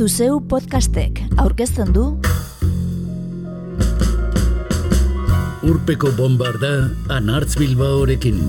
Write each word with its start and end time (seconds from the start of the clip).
Zuzeu 0.00 0.38
podcastek 0.48 1.18
aurkezten 1.42 1.90
du 1.92 2.04
Urpeko 5.68 6.08
bombarda 6.16 6.70
anartz 7.12 7.58
bilbaorekin. 7.60 8.40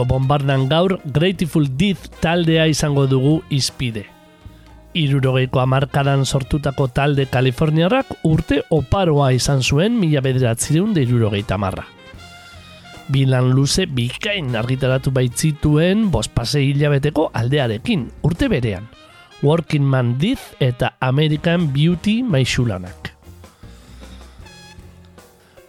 Urpeko 0.00 0.08
bombardan 0.08 0.68
gaur 0.68 0.98
Grateful 1.04 1.66
Death 1.76 2.08
taldea 2.22 2.66
izango 2.66 3.06
dugu 3.06 3.42
izpide. 3.50 4.06
Irurogeiko 4.94 5.60
amarkadan 5.60 6.24
sortutako 6.24 6.88
talde 6.88 7.26
Kaliforniarrak 7.26 8.06
urte 8.24 8.62
oparoa 8.70 9.32
izan 9.32 9.60
zuen 9.62 9.98
mila 10.00 10.22
bederatzireun 10.24 10.94
de 10.94 11.02
irurogeita 11.02 11.58
marra. 11.58 11.84
Bilan 13.12 13.52
luze 13.52 13.84
bikain 13.86 14.56
argitaratu 14.56 15.12
baitzituen 15.12 16.08
bospase 16.10 16.62
hilabeteko 16.64 17.30
aldearekin, 17.34 18.08
urte 18.22 18.48
berean. 18.48 18.88
Working 19.42 19.84
Man 19.84 20.16
Death 20.18 20.56
eta 20.60 20.94
American 21.00 21.72
Beauty 21.74 22.22
maixulanak 22.22 23.09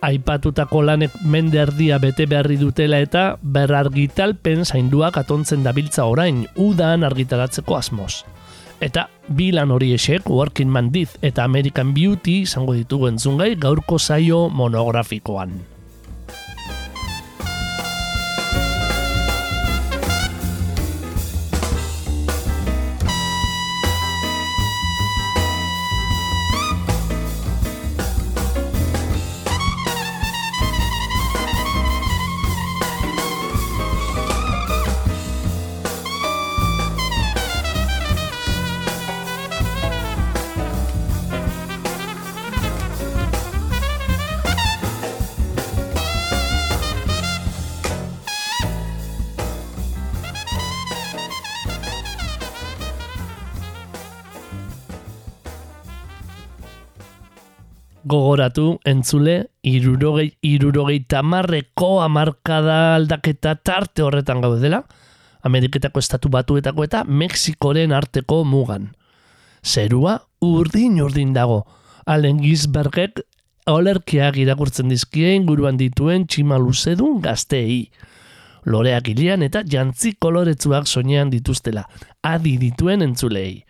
aipatutako 0.01 0.81
lanek 0.85 1.15
mende 1.23 1.61
erdia 1.61 1.99
bete 2.01 2.25
beharri 2.29 2.57
dutela 2.57 2.99
eta 3.01 3.23
berargitalpen 3.41 4.65
zainduak 4.65 5.17
atontzen 5.21 5.63
dabiltza 5.63 6.05
orain 6.09 6.45
udan 6.55 7.05
argitaratzeko 7.07 7.77
asmoz. 7.77 8.23
Eta 8.81 9.07
bilan 9.29 9.69
hori 9.71 9.91
esek, 9.93 10.29
Working 10.29 10.71
Man 10.71 10.89
Death 10.91 11.19
eta 11.21 11.45
American 11.45 11.93
Beauty 11.93 12.41
izango 12.47 12.73
ditugu 12.73 13.11
entzungai 13.11 13.53
gaurko 13.55 13.99
saio 13.99 14.47
monografikoan. 14.49 15.53
Gogoratu 58.51 58.79
entzule 58.85 59.49
irurogei, 59.63 60.33
irurogei 60.41 61.05
tamarreko 61.07 62.01
amarkada 62.01 62.95
aldaketa 62.95 63.55
tarte 63.55 64.03
horretan 64.03 64.41
gaudela, 64.41 64.83
Ameriketako 65.43 65.99
estatu 65.99 66.29
batuetako 66.29 66.83
eta 66.83 67.03
Mexikoren 67.03 67.91
arteko 67.91 68.43
mugan. 68.43 68.93
Zerua 69.63 70.19
urdin 70.41 71.01
urdin 71.01 71.33
dago, 71.33 71.65
alen 72.05 72.39
gizbergek 72.41 73.21
olerkiak 73.67 74.37
irakurtzen 74.37 74.89
dizkie 74.89 75.35
inguruan 75.35 75.77
dituen 75.77 76.27
tximaluzedun 76.27 77.21
gazteei. 77.21 77.89
Loreak 78.65 79.07
ilian 79.09 79.41
eta 79.41 79.63
jantzi 79.65 80.13
koloretsuak 80.19 80.85
soinean 80.85 81.31
dituztela, 81.31 81.87
adi 82.21 82.57
dituen 82.57 83.01
entzulei. 83.01 83.63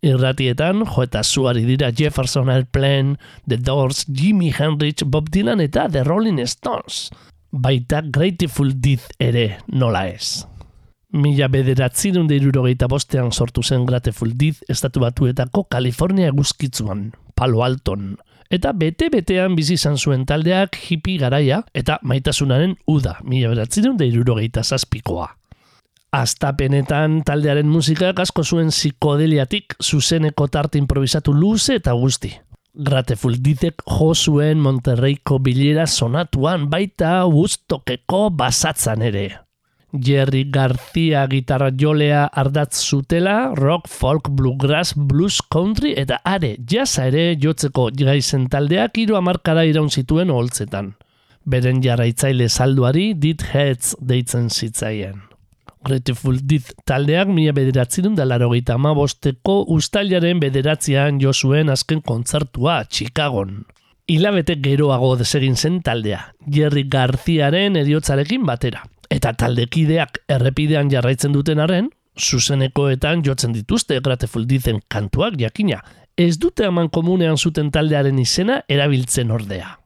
Irratietan, 0.00 0.86
jo 0.88 1.02
eta 1.04 1.20
zuari 1.22 1.66
dira 1.68 1.90
Jefferson 1.92 2.48
Airplane, 2.48 3.18
The 3.46 3.58
Doors, 3.60 4.06
Jimi 4.08 4.48
Hendrix, 4.50 5.04
Bob 5.04 5.28
Dylan 5.28 5.60
eta 5.60 5.88
The 5.88 6.04
Rolling 6.04 6.40
Stones. 6.48 7.10
Baita 7.52 8.00
Grateful 8.00 8.72
Death 8.80 9.10
ere 9.18 9.58
nola 9.68 10.06
ez. 10.08 10.46
Mila 11.12 11.48
bederatzi 11.50 12.12
dunde 12.14 12.36
irurogeita 12.38 12.86
bostean 12.88 13.32
sortu 13.32 13.62
zen 13.62 13.84
Grateful 13.84 14.32
Death 14.38 14.62
estatu 14.70 15.02
batuetako 15.02 15.64
Kalifornia 15.68 16.30
eguzkitzuan, 16.30 17.10
Palo 17.34 17.64
Alton. 17.66 18.14
Eta 18.50 18.72
bete-betean 18.72 19.56
bizi 19.58 19.76
izan 19.76 19.98
zuen 19.98 20.24
taldeak 20.26 20.78
hippie 20.78 21.18
garaia 21.18 21.60
eta 21.74 21.98
maitasunaren 22.02 22.78
uda, 22.88 23.18
mila 23.24 23.52
bederatzi 23.52 23.84
dunde 23.84 24.08
irurogeita 24.08 24.64
zazpikoa. 24.64 25.28
Aztapenetan 26.10 27.20
taldearen 27.22 27.68
musikak 27.70 28.18
asko 28.18 28.42
zuen 28.42 28.72
psikodeliatik 28.74 29.76
zuzeneko 29.78 30.48
tarte 30.50 30.80
improvisatu 30.80 31.30
luze 31.32 31.76
eta 31.78 31.94
guzti. 31.94 32.32
Grateful 32.74 33.36
ditek 33.38 33.84
jo 33.86 34.10
zuen 34.14 34.58
Monterreiko 34.58 35.38
bilera 35.38 35.86
sonatuan 35.86 36.66
baita 36.70 37.22
guztokeko 37.30 38.24
basatzan 38.34 39.06
ere. 39.06 39.24
Jerry 39.92 40.44
García 40.50 41.24
gitarra 41.30 41.70
jolea 41.70 42.24
ardatz 42.26 42.82
zutela, 42.82 43.54
rock, 43.54 43.86
folk, 43.88 44.30
bluegrass, 44.30 44.94
blues, 44.96 45.40
country 45.42 45.94
eta 45.96 46.20
are 46.24 46.56
jasa 46.66 47.06
ere 47.06 47.36
jotzeko 47.38 47.90
gaizen 47.94 48.48
taldeak 48.50 48.98
hiru 48.98 49.18
amarkada 49.18 49.64
iraun 49.66 49.90
zituen 49.90 50.30
holtzetan. 50.30 50.94
Beren 51.46 51.82
jarraitzaile 51.82 52.48
salduari 52.48 53.12
dit 53.14 53.42
heads 53.54 53.96
deitzen 54.00 54.50
zitzaien. 54.50 55.29
Grateful 55.84 56.38
Death 56.42 56.74
taldeak 56.84 57.30
mila 57.32 57.54
bederatzerun 57.56 58.14
da 58.16 58.24
laro 58.24 58.50
ama 58.74 58.94
bosteko 58.94 59.64
ustailaren 59.68 60.40
bederatzean 60.40 61.20
jo 61.20 61.32
zuen 61.32 61.70
azken 61.70 62.02
kontzertua 62.02 62.84
Chicagon. 62.84 63.64
Hilabete 64.08 64.56
geroago 64.56 65.16
desegin 65.16 65.56
zen 65.56 65.82
taldea, 65.82 66.34
Jerry 66.46 66.84
Garziaren 66.88 67.76
eriotzarekin 67.76 68.44
batera. 68.44 68.82
Eta 69.10 69.32
taldekideak 69.32 70.18
errepidean 70.28 70.90
jarraitzen 70.90 71.32
duten 71.32 71.60
arren, 71.60 71.90
zuzenekoetan 72.18 73.22
jotzen 73.24 73.52
dituzte 73.52 74.00
Grateful 74.00 74.46
Deathen 74.48 74.80
kantuak 74.88 75.38
jakina. 75.40 75.80
Ez 76.16 76.38
dute 76.38 76.66
eman 76.66 76.90
komunean 76.90 77.38
zuten 77.38 77.70
taldearen 77.70 78.18
izena 78.18 78.60
erabiltzen 78.68 79.30
ordea. 79.30 79.78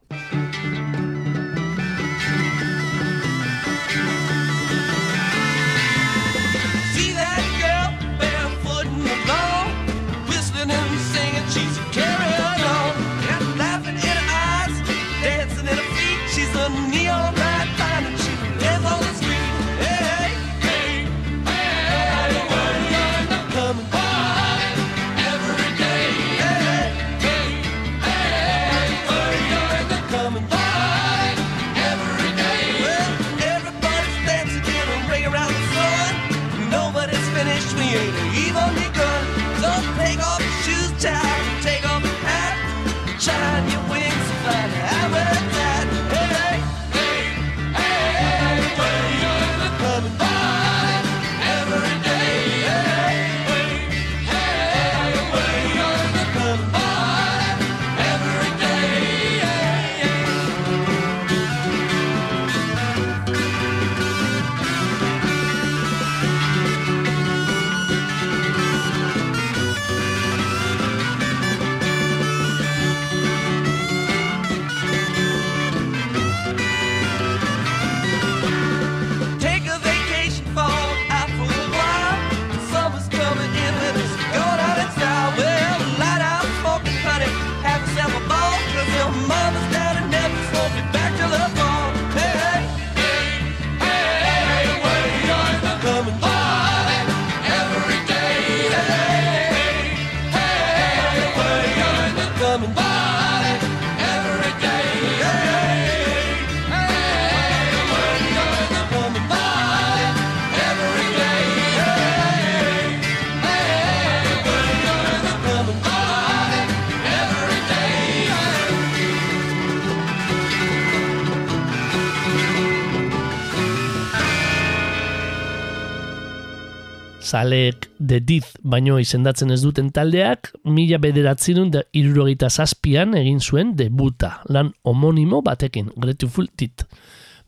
Zaleek 127.25 127.89
The 127.99 128.19
Death 128.21 128.55
baino 128.61 128.99
izendatzen 129.01 129.51
ez 129.51 129.61
duten 129.63 129.89
taldeak, 129.91 130.51
mila 130.63 130.99
bederatzerun 131.01 131.71
da 131.73 131.81
irurogeita 131.97 132.49
zazpian 132.49 133.17
egin 133.17 133.41
zuen 133.41 133.73
debuta, 133.79 134.39
lan 134.49 134.71
homonimo 134.85 135.41
batekin, 135.45 135.89
Grateful 135.97 136.47
Tit. 136.55 136.85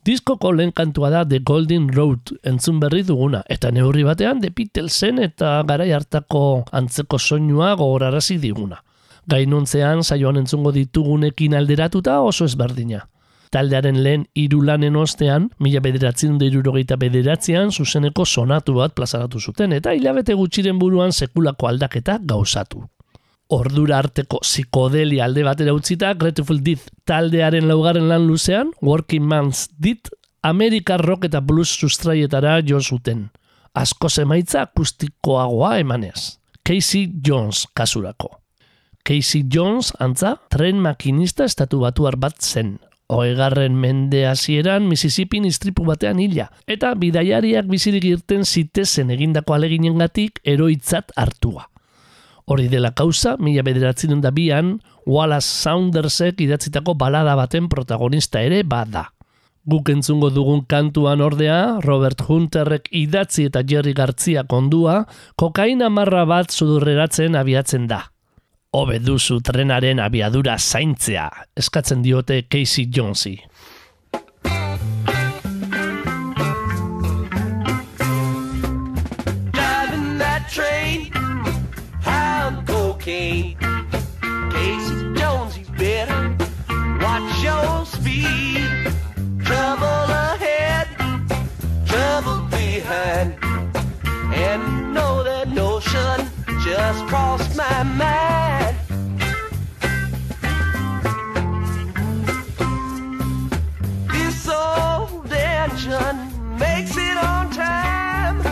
Diskoko 0.04 0.52
lehen 0.54 0.72
kantua 0.72 1.10
da 1.12 1.24
The 1.28 1.40
Golden 1.44 1.88
Road 1.94 2.32
entzun 2.46 2.78
berri 2.80 3.02
duguna, 3.04 3.42
eta 3.48 3.70
neurri 3.74 4.06
batean 4.06 4.40
The 4.40 4.50
Beatlesen 4.54 5.18
eta 5.22 5.58
garai 5.68 5.90
hartako 5.92 6.64
antzeko 6.72 7.18
soinua 7.18 7.74
gogorarazi 7.76 8.38
diguna. 8.42 8.82
Gainontzean 9.28 10.02
saioan 10.02 10.40
entzungo 10.40 10.72
ditugunekin 10.72 11.54
alderatuta 11.58 12.20
oso 12.24 12.46
ezberdina. 12.48 13.04
Taldearen 13.50 14.02
lehen 14.04 14.26
hiru 14.36 14.60
lanen 14.62 14.96
ostean, 14.96 15.48
mila 15.58 15.80
bederatzen 15.80 16.38
da 16.38 16.96
bederatzean, 16.96 17.70
zuzeneko 17.72 18.24
sonatu 18.24 18.74
bat 18.74 18.94
plazaratu 18.94 19.40
zuten, 19.40 19.72
eta 19.72 19.92
hilabete 19.92 20.34
gutxiren 20.34 20.78
buruan 20.78 21.12
sekulako 21.12 21.68
aldaketa 21.68 22.18
gauzatu. 22.20 22.84
Ordura 23.48 23.98
arteko 23.98 24.42
psikodeli 24.42 25.20
alde 25.20 25.42
batera 25.42 25.72
utzita, 25.72 26.12
Grateful 26.14 26.60
Dead 26.60 26.80
taldearen 27.08 27.66
laugarren 27.68 28.08
lan 28.08 28.26
luzean, 28.26 28.72
Working 28.82 29.24
Man's 29.24 29.68
Dead, 29.78 30.10
Amerikar 30.42 31.00
rock 31.00 31.24
eta 31.24 31.40
blues 31.40 31.70
sustraietara 31.72 32.60
jo 32.60 32.80
zuten. 32.80 33.30
Asko 33.74 34.08
zemaitza 34.08 34.62
akustikoagoa 34.66 35.78
emanez. 35.80 36.38
Casey 36.66 37.08
Jones 37.24 37.66
kasurako. 37.74 38.34
Casey 39.04 39.46
Jones, 39.48 39.94
antza, 39.98 40.34
tren 40.52 40.82
makinista 40.84 41.46
estatu 41.48 41.80
batuar 41.80 42.18
bat 42.20 42.36
zen. 42.44 42.76
Oegarren 43.08 43.72
mende 43.72 44.26
hasieran 44.28 44.84
Mississippi 44.88 45.40
istripu 45.48 45.84
batean 45.88 46.18
hila, 46.20 46.50
eta 46.68 46.92
bidaiariak 46.94 47.64
bizirik 47.64 48.04
irten 48.04 48.44
zitezen 48.44 49.10
egindako 49.10 49.54
aleginengatik 49.56 50.42
eroitzat 50.44 51.12
hartua. 51.16 51.70
Hori 52.48 52.68
dela 52.68 52.92
kauza, 52.92 53.36
mila 53.40 53.62
bederatzen 53.64 54.20
da 54.20 54.30
bian, 54.30 54.78
Wallace 55.06 55.48
Saundersek 55.48 56.40
idatzitako 56.40 56.94
balada 56.94 57.34
baten 57.36 57.68
protagonista 57.68 58.40
ere 58.44 58.62
bada. 58.62 59.08
Guk 59.68 59.88
entzungo 59.92 60.30
dugun 60.32 60.62
kantuan 60.64 61.20
ordea, 61.20 61.80
Robert 61.84 62.22
Hunterrek 62.28 62.88
idatzi 62.92 63.48
eta 63.48 63.64
Jerry 63.64 63.92
Gartzia 63.92 64.44
kondua, 64.48 65.02
kokaina 65.36 65.88
marra 65.92 66.24
bat 66.24 66.52
sudurreratzen 66.52 67.36
abiatzen 67.36 67.88
da. 67.88 68.06
Hobe 68.76 68.98
duzu 69.00 69.38
trenaren 69.40 69.96
abiadura 70.04 70.58
zaintzea, 70.60 71.22
eskatzen 71.56 72.02
diote 72.04 72.42
Casey 72.52 72.84
Jonesi. 72.92 73.38
Train, 80.50 81.10
I'm 82.06 82.64
cocaine. 82.64 83.56
Casey 84.50 85.14
Jones, 85.14 85.58
you 85.58 85.66
better 85.76 86.36
watch 87.02 87.42
your 87.42 87.84
speed. 87.84 88.70
Trouble 89.44 90.08
ahead, 90.28 90.88
trouble 91.86 92.48
behind. 92.48 93.36
And 94.32 94.94
know 94.94 95.22
that 95.22 95.48
notion 95.48 96.30
just 96.64 97.06
crossed 97.06 97.54
my 97.56 97.82
mind. 97.82 98.37
Engine 105.78 106.58
makes 106.58 106.96
it 106.96 107.16
on 107.16 107.50
time. 107.50 108.42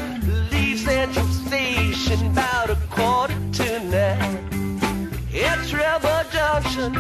Leaves 0.51 0.85
Central 0.85 1.27
Station 1.27 2.27
about 2.29 2.71
a 2.71 2.77
quarter 2.91 3.35
to 3.53 3.81
nine. 3.85 5.11
It's 5.33 5.73
Rebel 5.73 6.23
Junction 6.31 6.95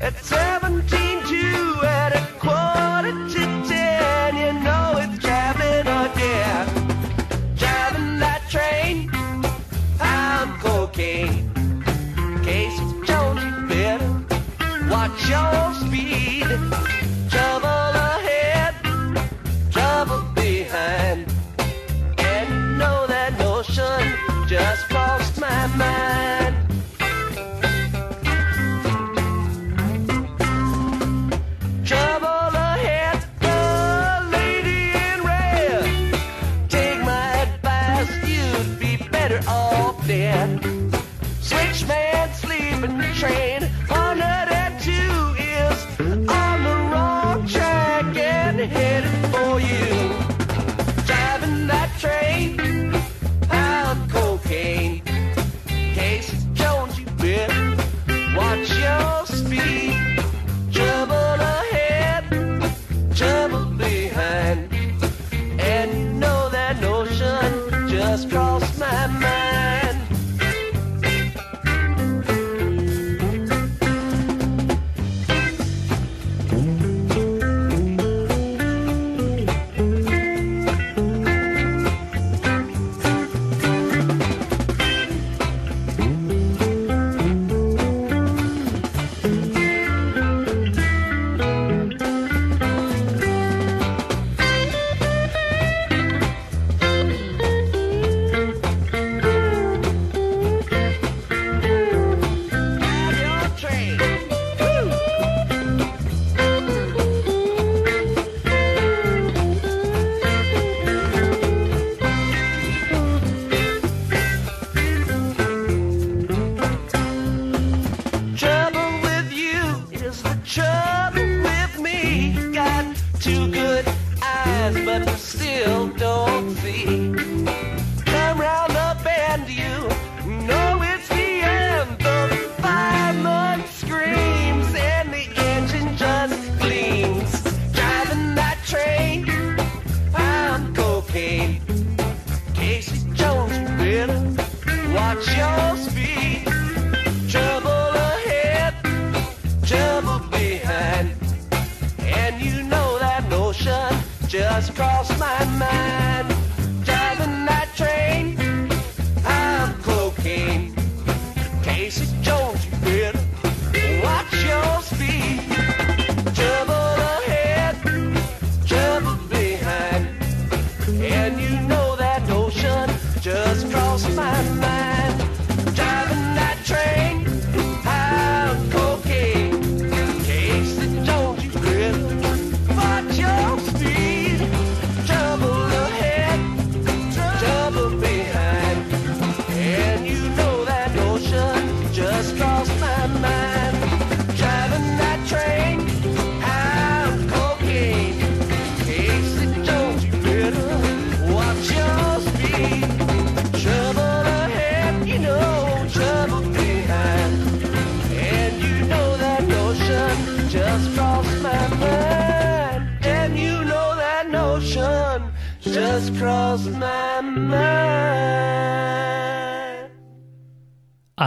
at 0.00 0.14
17 0.16 1.22
to 1.24 1.86
at 1.86 2.12
a 2.14 2.26
quarter 2.38 3.12
to 3.12 3.68
10. 3.68 4.36
You 4.36 4.52
know 4.60 4.94
it's 4.98 5.18
traveling 5.24 5.88
again. 6.06 6.66
Driving 7.56 8.18
that 8.18 8.42
train, 8.50 9.10
I'm 10.00 10.58
cocaine. 10.60 11.50
Casey 12.44 12.84
Jones, 13.06 13.42
better 13.68 14.10
watch 14.90 15.28
your 15.28 15.72
speed. 15.74 16.46
Trouble 17.30 17.61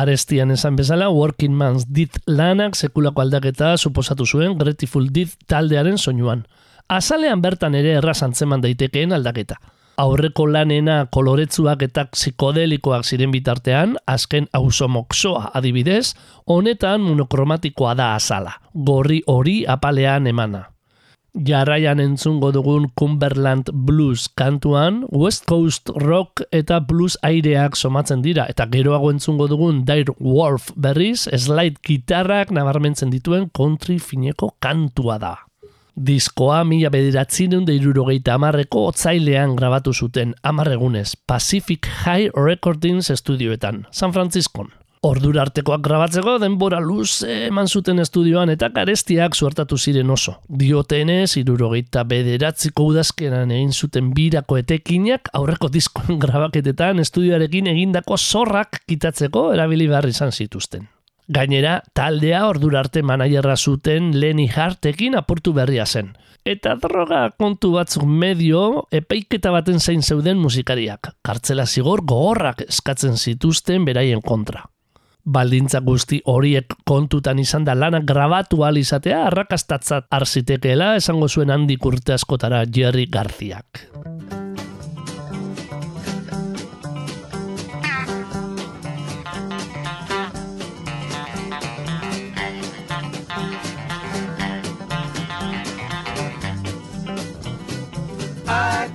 Arestian 0.05 0.51
esan 0.53 0.75
bezala, 0.77 1.09
Working 1.09 1.55
Man's 1.57 1.87
Dit 1.89 2.19
lanak 2.29 2.75
sekulako 2.77 3.23
aldaketa 3.23 3.71
suposatu 3.77 4.25
zuen 4.25 4.53
Grateful 4.59 5.07
Dead 5.09 5.31
taldearen 5.49 5.97
soinuan. 5.97 6.43
Azalean 6.87 7.41
bertan 7.41 7.73
ere 7.73 7.95
erraz 7.97 8.21
antzeman 8.21 8.61
daitekeen 8.61 9.15
aldaketa. 9.17 9.57
Aurreko 9.97 10.45
lanena 10.51 10.99
koloretsuak 11.09 11.87
eta 11.87 12.05
psikodelikoak 12.11 13.07
ziren 13.07 13.33
bitartean, 13.33 13.97
azken 14.05 14.45
ausomoksoa 14.53 15.55
adibidez, 15.57 16.13
honetan 16.45 17.01
monokromatikoa 17.01 17.95
da 17.97 18.13
azala, 18.19 18.59
gorri 18.75 19.23
hori 19.25 19.63
apalean 19.65 20.27
emana. 20.27 20.67
Jarraian 21.35 21.99
entzungo 21.99 22.53
dugun 22.55 22.87
Cumberland 22.95 23.69
Blues 23.73 24.29
kantuan, 24.29 25.03
West 25.11 25.45
Coast 25.45 25.89
Rock 25.95 26.45
eta 26.55 26.79
Blues 26.79 27.17
aireak 27.21 27.75
somatzen 27.75 28.21
dira, 28.23 28.45
eta 28.47 28.69
geroago 28.71 29.11
entzungo 29.11 29.49
dugun 29.51 29.83
Dire 29.83 30.15
Wolf 30.19 30.71
berriz, 30.75 31.27
slide 31.27 31.83
gitarrak 31.83 32.55
nabarmentzen 32.55 33.11
dituen 33.11 33.49
country 33.51 33.99
fineko 33.99 34.55
kantua 34.63 35.19
da. 35.19 35.35
Diskoa 35.95 36.63
mila 36.67 36.89
bederatzen 36.91 37.67
da 37.67 37.75
irurogeita 37.75 38.35
amarreko 38.35 38.87
otzailean 38.93 39.55
grabatu 39.59 39.93
zuten 39.93 40.33
amarregunez 40.43 41.15
Pacific 41.27 41.87
High 42.05 42.31
Recordings 42.35 43.11
estudioetan, 43.11 43.85
San 43.91 44.11
Franciscon. 44.13 44.71
Ordura 45.05 45.43
artekoak 45.45 45.83
grabatzeko 45.85 46.39
denbora 46.41 46.79
luze 46.81 47.43
eman 47.45 47.67
zuten 47.69 48.01
estudioan 48.01 48.49
eta 48.49 48.71
garestiak 48.73 49.35
suertatu 49.37 49.77
ziren 49.77 50.09
oso. 50.09 50.39
Diotenez, 50.49 51.35
irurogeita 51.37 52.01
bederatziko 52.09 52.87
udazkenan 52.89 53.53
egin 53.53 53.69
zuten 53.69 54.09
birako 54.17 54.57
etekinak 54.63 55.29
aurreko 55.37 55.69
diskoen 55.69 56.17
grabaketetan 56.25 57.03
estudioarekin 57.05 57.69
egindako 57.75 58.17
zorrak 58.17 58.81
kitatzeko 58.89 59.51
erabili 59.53 59.85
behar 59.91 60.09
izan 60.09 60.33
zituzten. 60.33 60.89
Gainera, 61.29 61.79
taldea 61.93 62.43
ordura 62.49 62.81
arte 62.81 63.01
manaierra 63.05 63.55
zuten 63.57 64.11
Lenny 64.19 64.49
Hartekin 64.49 65.17
apurtu 65.21 65.53
berria 65.53 65.85
zen. 65.85 66.15
Eta 66.45 66.75
droga 66.81 67.27
kontu 67.37 67.75
batzuk 67.77 68.05
medio 68.05 68.87
epaiketa 68.93 69.53
baten 69.53 69.79
zain 69.79 70.01
zeuden 70.01 70.41
musikariak. 70.41 71.13
Kartzela 71.25 71.65
zigor 71.65 72.01
gogorrak 72.05 72.65
eskatzen 72.69 73.17
zituzten 73.17 73.85
beraien 73.85 74.21
kontra. 74.21 74.65
Baldintza 75.25 75.79
guzti 75.81 76.19
horiek 76.29 76.75
kontutan 76.85 77.39
izan 77.41 77.63
da 77.65 77.73
lanak 77.73 78.03
grabatu 78.05 78.61
ahal 78.61 78.77
izatea 78.77 79.23
arrakastatzat 79.25 80.05
arzitekeela 80.13 80.91
esango 80.99 81.27
zuen 81.27 81.49
handik 81.49 81.85
urte 81.85 82.13
askotara 82.13 82.63
Jerry 82.69 83.07
Garziak. 83.09 83.87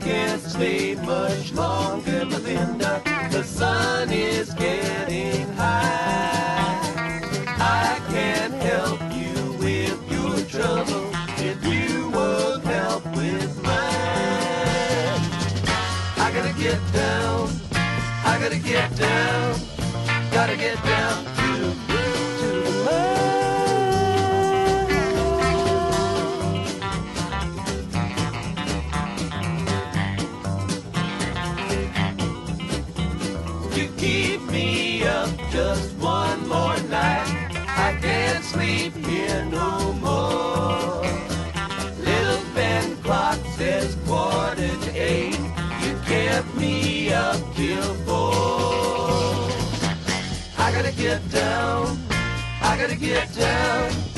Can't 0.00 0.40
stay 0.40 0.96
much 1.04 1.52
longer, 1.52 2.24
Melinda. 2.24 3.02
The 3.30 3.44
sun 3.44 4.10
is 4.10 4.54
getting 4.54 5.09
down. 19.00 19.60
Gotta 20.30 20.56
get 20.56 20.76
down 20.84 21.24
to 21.24 21.48
the 21.64 21.90
keep 33.96 34.40
me 34.50 35.04
up 35.04 35.28
just 35.50 35.94
one 35.96 36.48
more 36.48 36.80
night. 36.88 37.28
I 37.86 37.98
can't 38.00 38.44
sleep 38.44 38.94
here 38.94 39.44
no 39.44 39.92
more. 39.94 39.99
Gotta 52.80 52.96
get 52.96 53.34
down. 53.34 54.09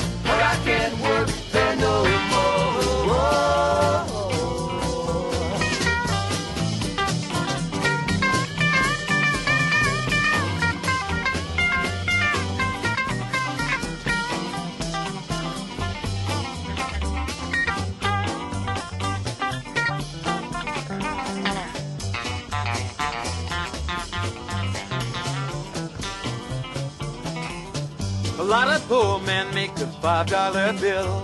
Five 30.03 30.27
dollar 30.27 30.73
bill 30.81 31.23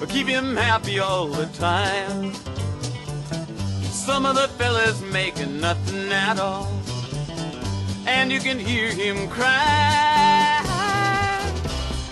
But 0.00 0.08
keep 0.08 0.26
him 0.26 0.56
happy 0.56 0.98
all 0.98 1.26
the 1.28 1.44
time. 1.58 2.32
Some 3.82 4.24
of 4.24 4.34
the 4.34 4.48
fellas 4.56 5.02
making 5.12 5.60
nothing 5.60 6.10
at 6.10 6.40
all 6.40 6.72
And 8.06 8.32
you 8.32 8.40
can 8.40 8.58
hear 8.58 8.88
him 8.90 9.28
cry. 9.28 10.64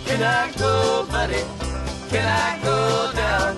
Can 0.05 0.23
I 0.23 0.52
go, 0.59 1.07
buddy? 1.09 1.43
Can 2.11 2.26
I 2.28 2.61
go 2.62 3.11
down? 3.14 3.57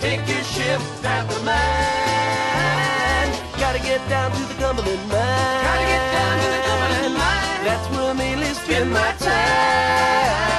Take 0.00 0.26
your 0.26 0.44
shift 0.54 1.04
at 1.04 1.28
the 1.28 1.38
mine 1.44 3.30
Gotta 3.60 3.78
get 3.78 4.00
down 4.08 4.32
to 4.32 4.42
the 4.50 4.54
Cumberland 4.54 5.06
mine. 5.12 5.64
Gotta 5.68 5.86
get 5.92 6.04
down 6.16 6.34
to 6.42 6.48
the 6.56 6.62
Cumberland 6.68 7.14
mine. 7.14 7.64
That's 7.68 7.86
where 7.90 8.10
I 8.10 8.12
mainly 8.14 8.54
spend 8.54 8.90
my 8.90 9.12
time 9.18 10.55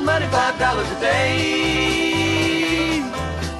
Good 0.00 0.06
money, 0.06 0.26
five 0.28 0.58
dollars 0.58 0.90
a 0.92 0.98
day 0.98 1.36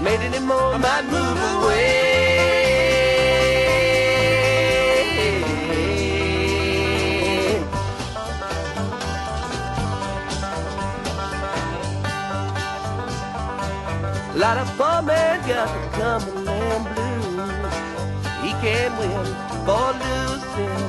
Made 0.01 0.21
any 0.21 0.39
more, 0.39 0.73
I 0.73 0.79
might 0.79 1.05
move 1.05 1.39
away 1.53 2.01
A 14.33 14.39
lot 14.39 14.57
of 14.57 14.67
poor 14.79 15.03
man 15.03 15.47
got 15.47 15.69
the 15.69 15.81
Cumberland 15.99 16.85
blues. 16.95 17.75
He 18.41 18.51
can't 18.65 18.95
win 18.99 19.27
for 19.67 19.93
losing. 20.05 20.89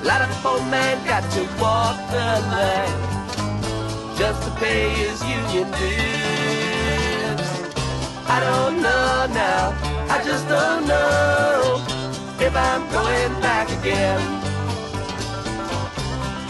A 0.00 0.04
lot 0.04 0.20
of 0.22 0.30
poor 0.42 0.60
man 0.70 1.04
got 1.04 1.24
to 1.32 1.42
walk 1.60 1.96
the 2.12 2.40
line 2.52 3.19
just 4.20 4.42
to 4.42 4.50
pay 4.60 4.90
his 4.90 5.18
union 5.24 5.66
dues. 5.80 7.48
I 8.28 8.38
don't 8.46 8.76
know 8.82 9.26
now, 9.32 9.72
I 10.14 10.22
just 10.22 10.46
don't 10.46 10.86
know 10.86 11.82
if 12.38 12.54
I'm 12.54 12.82
going 12.92 13.32
back 13.40 13.70
again. 13.78 14.20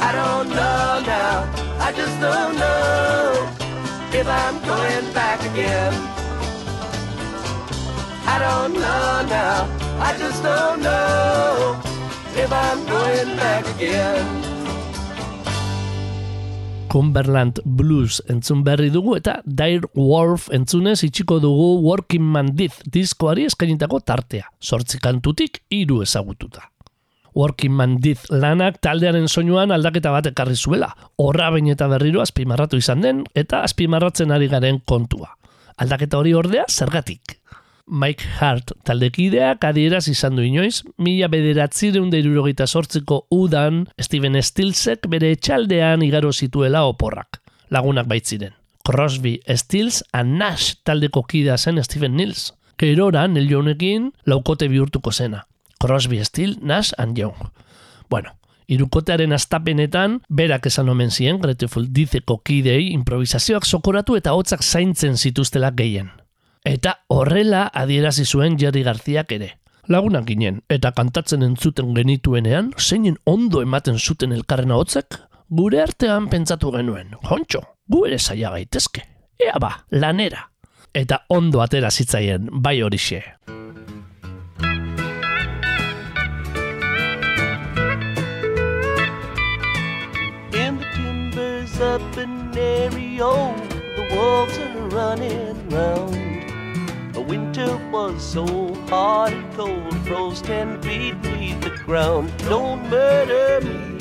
I 0.08 0.10
don't 0.20 0.48
know 0.48 1.00
now, 1.14 1.36
I 1.86 1.92
just 1.92 2.16
don't 2.20 2.54
know 2.58 3.48
if 4.18 4.26
I'm 4.26 4.56
going 4.72 5.14
back 5.14 5.40
again. 5.52 5.94
I 8.34 8.36
don't 8.46 8.72
know 8.74 9.24
now, 9.38 9.58
I 10.08 10.16
just 10.18 10.42
don't 10.42 10.82
know 10.82 11.80
if 12.34 12.52
I'm 12.52 12.84
going 12.86 13.36
back 13.36 13.64
again. 13.76 14.50
Cumberland 16.90 17.61
Blues 17.64 18.18
entzun 18.26 18.64
berri 18.66 18.90
dugu 18.90 19.14
eta 19.14 19.38
Dire 19.47 19.87
Wolf 19.94 20.49
entzunez 20.50 20.99
itxiko 21.06 21.38
dugu 21.38 21.68
Working 21.87 22.26
Man 22.26 22.50
Death 22.59 22.82
diskoari 22.85 23.47
eskainitako 23.47 24.00
tartea, 24.02 24.50
sortzi 24.59 24.99
kantutik 24.99 25.62
hiru 25.70 26.02
ezagututa. 26.02 26.66
Working 27.38 27.76
Man 27.78 28.00
Death 28.02 28.26
lanak 28.35 28.80
taldearen 28.82 29.28
soinuan 29.28 29.70
aldaketa 29.70 30.11
bat 30.11 30.26
ekarri 30.32 30.56
zuela, 30.59 30.90
horra 31.14 31.52
bain 31.54 31.70
eta 31.70 31.87
berriro 31.92 32.25
azpimarratu 32.25 32.80
izan 32.82 33.06
den 33.06 33.23
eta 33.38 33.62
azpimarratzen 33.62 34.35
ari 34.35 34.50
garen 34.50 34.82
kontua. 34.82 35.37
Aldaketa 35.78 36.18
hori 36.18 36.35
ordea, 36.35 36.66
zergatik. 36.68 37.38
Mike 37.90 38.23
Hart 38.38 38.70
taldekideak 38.87 39.64
adieraz 39.66 40.06
izan 40.09 40.37
du 40.38 40.44
inoiz, 40.47 40.85
mila 41.02 41.26
bederatzireun 41.28 42.11
deirurogeita 42.12 42.68
sortzeko 42.70 43.25
udan 43.35 43.82
Steven 43.99 44.38
Stillsek 44.40 45.09
bere 45.11 45.32
etxaldean 45.35 46.04
igaro 46.06 46.30
zituela 46.32 46.85
oporrak. 46.87 47.40
Lagunak 47.70 48.06
baitziren. 48.06 48.54
Crosby, 48.87 49.40
Stills 49.56 50.04
and 50.12 50.38
Nash 50.38 50.76
taldeko 50.85 51.25
kidea 51.26 51.59
zen 51.59 51.82
Steven 51.85 52.16
Nils. 52.16 52.55
Gerora, 52.79 53.26
Neil 53.29 53.50
Youngekin 53.50 54.12
laukote 54.24 54.68
bihurtuko 54.68 55.12
zena. 55.12 55.44
Crosby, 55.81 56.24
Still, 56.24 56.57
Nash 56.62 56.92
and 56.96 57.18
Young. 57.18 57.35
Bueno, 58.09 58.33
irukotearen 58.68 59.33
astapenetan, 59.33 60.20
berak 60.29 60.66
esan 60.70 60.88
omen 60.88 61.11
ziren, 61.11 61.40
Grateful 61.40 61.90
Dizeko 61.92 62.38
kidei, 62.44 62.92
improvisazioak 62.94 63.66
sokoratu 63.66 64.16
eta 64.16 64.33
hotzak 64.33 64.62
zaintzen 64.62 65.18
zituztela 65.18 65.72
gehien. 65.74 66.11
Eta 66.64 67.07
horrela 67.09 67.70
adierazi 67.73 68.27
zuen 68.27 68.59
Jerry 68.61 68.83
Garziak 68.85 69.33
ere. 69.33 69.55
Lagunak 69.88 70.27
ginen, 70.29 70.61
eta 70.68 70.92
kantatzen 70.92 71.42
entzuten 71.42 71.94
genituenean, 71.96 72.73
zeinen 72.79 73.16
ondo 73.25 73.62
ematen 73.64 73.99
zuten 73.99 74.33
elkarren 74.37 74.70
hotzek, 74.70 75.16
gure 75.49 75.81
artean 75.83 76.29
pentsatu 76.29 76.70
genuen, 76.75 77.16
jontxo, 77.25 77.64
gu 77.88 78.05
ere 78.07 78.18
zaila 78.18 78.53
gaitezke. 78.55 79.07
Ea 79.40 79.57
ba, 79.59 79.73
lanera. 79.90 80.51
Eta 80.92 81.25
ondo 81.29 81.62
atera 81.64 81.90
zitzaien, 81.90 82.49
bai 82.53 82.83
horixe. 82.83 83.25
Up 91.81 92.18
in 92.18 92.53
Ario, 92.53 93.57
the 93.96 94.14
wolves 94.14 94.59
are 94.59 94.88
running 94.90 95.70
round. 95.70 96.39
Winter 97.31 97.77
was 97.93 98.21
so 98.21 98.75
hard 98.88 99.33
and 99.33 99.55
cold, 99.55 99.95
froze 100.05 100.43
ten 100.43 100.83
feet 100.83 101.23
beneath 101.23 101.61
the 101.61 101.71
ground. 101.85 102.33
Don't 102.38 102.83
murder 102.90 103.64
me. 103.64 104.01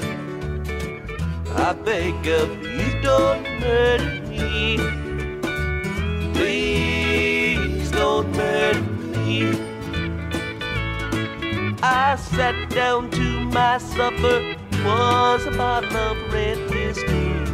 I 1.54 1.74
beg 1.74 2.26
of 2.26 2.50
you, 2.64 3.02
don't 3.04 3.44
murder 3.60 4.24
me. 4.28 4.78
Please 6.34 7.92
don't 7.92 8.32
murder 8.36 8.82
me. 8.82 9.52
I 11.84 12.16
sat 12.16 12.72
down 12.72 13.12
to 13.12 13.42
my 13.42 13.78
supper, 13.78 14.56
was 14.84 15.46
a 15.46 15.52
bottle 15.52 15.96
of 15.96 16.34
red 16.34 16.58
whiskey. 16.72 17.49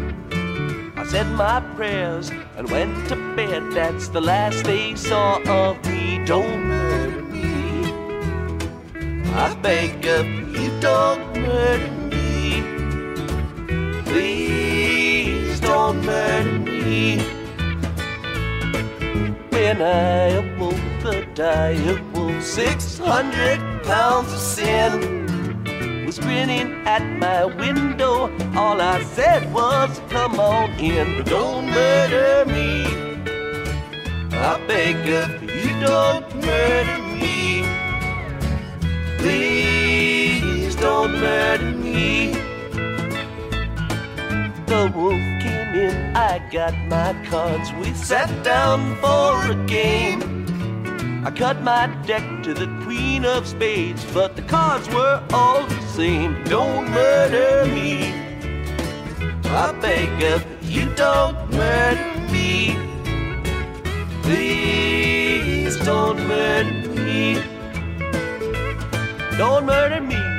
Said 1.16 1.32
my 1.32 1.62
prayers 1.78 2.30
and 2.58 2.70
went 2.70 3.08
to 3.08 3.16
bed. 3.38 3.72
That's 3.72 4.10
the 4.10 4.20
last 4.20 4.66
they 4.66 4.96
saw 4.96 5.40
of 5.48 5.82
me. 5.86 6.20
Don't 6.26 6.66
murder 6.66 7.22
me. 7.22 7.86
I 9.34 9.56
beg 9.62 10.06
of 10.08 10.26
you, 10.28 10.70
don't 10.82 11.24
murder 11.38 11.90
me. 12.12 12.64
Please 14.04 15.58
don't 15.62 16.04
murder 16.06 16.60
me. 16.60 17.20
When 19.52 19.82
I 19.82 20.32
awoke, 20.44 20.76
the 21.02 21.26
dire 21.34 22.04
wolf, 22.12 22.44
600 22.44 23.84
pounds 23.86 24.34
of 24.34 24.40
sin 24.40 25.15
was 26.18 26.26
grinning 26.26 26.88
at 26.88 27.04
my 27.20 27.46
window. 27.46 28.32
All 28.56 28.82
I 28.82 29.04
said 29.04 29.52
was, 29.54 30.02
Come 30.10 30.40
on 30.40 30.72
in, 30.80 31.18
but 31.18 31.26
don't 31.26 31.66
murder 31.66 32.46
me. 32.46 32.86
I 34.32 34.64
beg 34.68 34.96
of 35.10 35.44
you, 35.44 35.70
don't 35.80 36.36
murder 36.36 37.02
me. 37.20 37.64
Please 39.18 40.76
don't 40.76 41.14
murder 41.20 41.72
me. 41.72 42.34
The 44.68 44.92
wolf 44.96 45.22
came 45.42 45.74
in, 45.76 46.16
I 46.16 46.40
got 46.52 46.76
my 46.88 47.14
cards. 47.26 47.72
We 47.74 47.94
sat 47.94 48.30
down 48.44 48.96
for 48.98 49.52
a 49.52 49.66
game. 49.66 50.45
I 51.26 51.32
cut 51.32 51.64
my 51.64 51.88
deck 52.06 52.44
to 52.44 52.54
the 52.54 52.68
queen 52.84 53.26
of 53.26 53.48
spades, 53.48 54.06
but 54.14 54.36
the 54.36 54.44
cards 54.44 54.88
were 54.90 55.24
all 55.34 55.66
the 55.66 55.82
same. 55.88 56.44
Don't 56.44 56.88
murder 56.92 57.66
me. 57.66 58.14
I 59.46 59.72
beg 59.82 60.22
of 60.22 60.46
you, 60.62 60.86
don't 60.94 61.50
murder 61.50 62.32
me. 62.32 62.78
Please 64.22 65.84
don't 65.84 66.20
murder 66.28 66.90
me. 66.90 67.42
Don't 69.36 69.66
murder 69.66 70.02
me. 70.02 70.35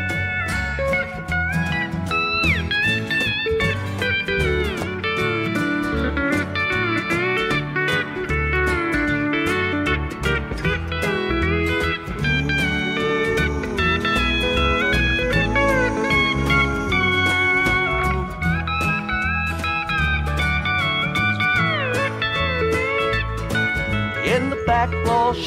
In 24.37 24.51
the 24.51 24.63
back 24.67 24.91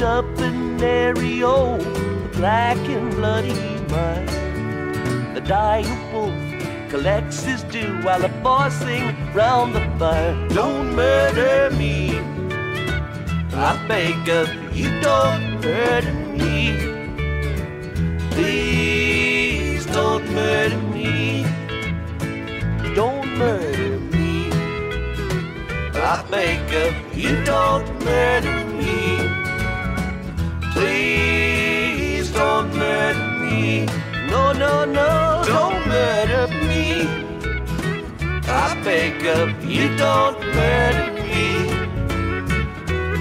up 0.02 0.26
in 0.40 0.78
Ario, 0.80 1.78
the 2.24 2.30
black 2.38 2.78
and 2.78 3.12
bloody 3.12 3.54
mine. 3.92 5.34
The 5.36 5.42
dying 5.42 6.12
wolf 6.12 6.34
collects 6.90 7.44
his 7.44 7.62
due 7.64 8.02
while 8.02 8.20
the 8.20 8.30
boys 8.44 8.74
sing 8.74 9.16
round 9.34 9.76
the 9.76 9.82
fire. 10.00 10.36
Don't 10.50 10.96
murder 10.96 11.70
me. 11.76 12.20
I 13.54 13.72
beg 13.88 14.28
of 14.28 14.50
you, 14.76 14.90
don't 15.02 15.62
murder 15.62 16.14
me. 16.40 16.56
Please 18.32 19.86
don't 19.86 20.26
murder 20.32 20.82
me. 20.96 21.44
Don't 22.96 23.28
murder 23.38 24.00
me. 24.16 24.50
I 25.94 26.26
beg 26.32 26.74
of 26.86 27.18
you, 27.18 27.44
don't 27.44 27.88
murder 28.04 28.54
me. 28.54 28.59
Please 30.80 32.32
don't 32.32 32.74
murder 32.74 33.28
me. 33.42 33.86
No, 34.30 34.54
no, 34.54 34.86
no, 34.86 35.44
don't 35.46 35.78
murder 35.90 36.48
me. 36.70 37.06
I 38.48 38.82
beg 38.86 39.26
of 39.26 39.50
you, 39.66 39.94
don't 39.98 40.40
murder 40.56 41.12
me. 41.20 41.48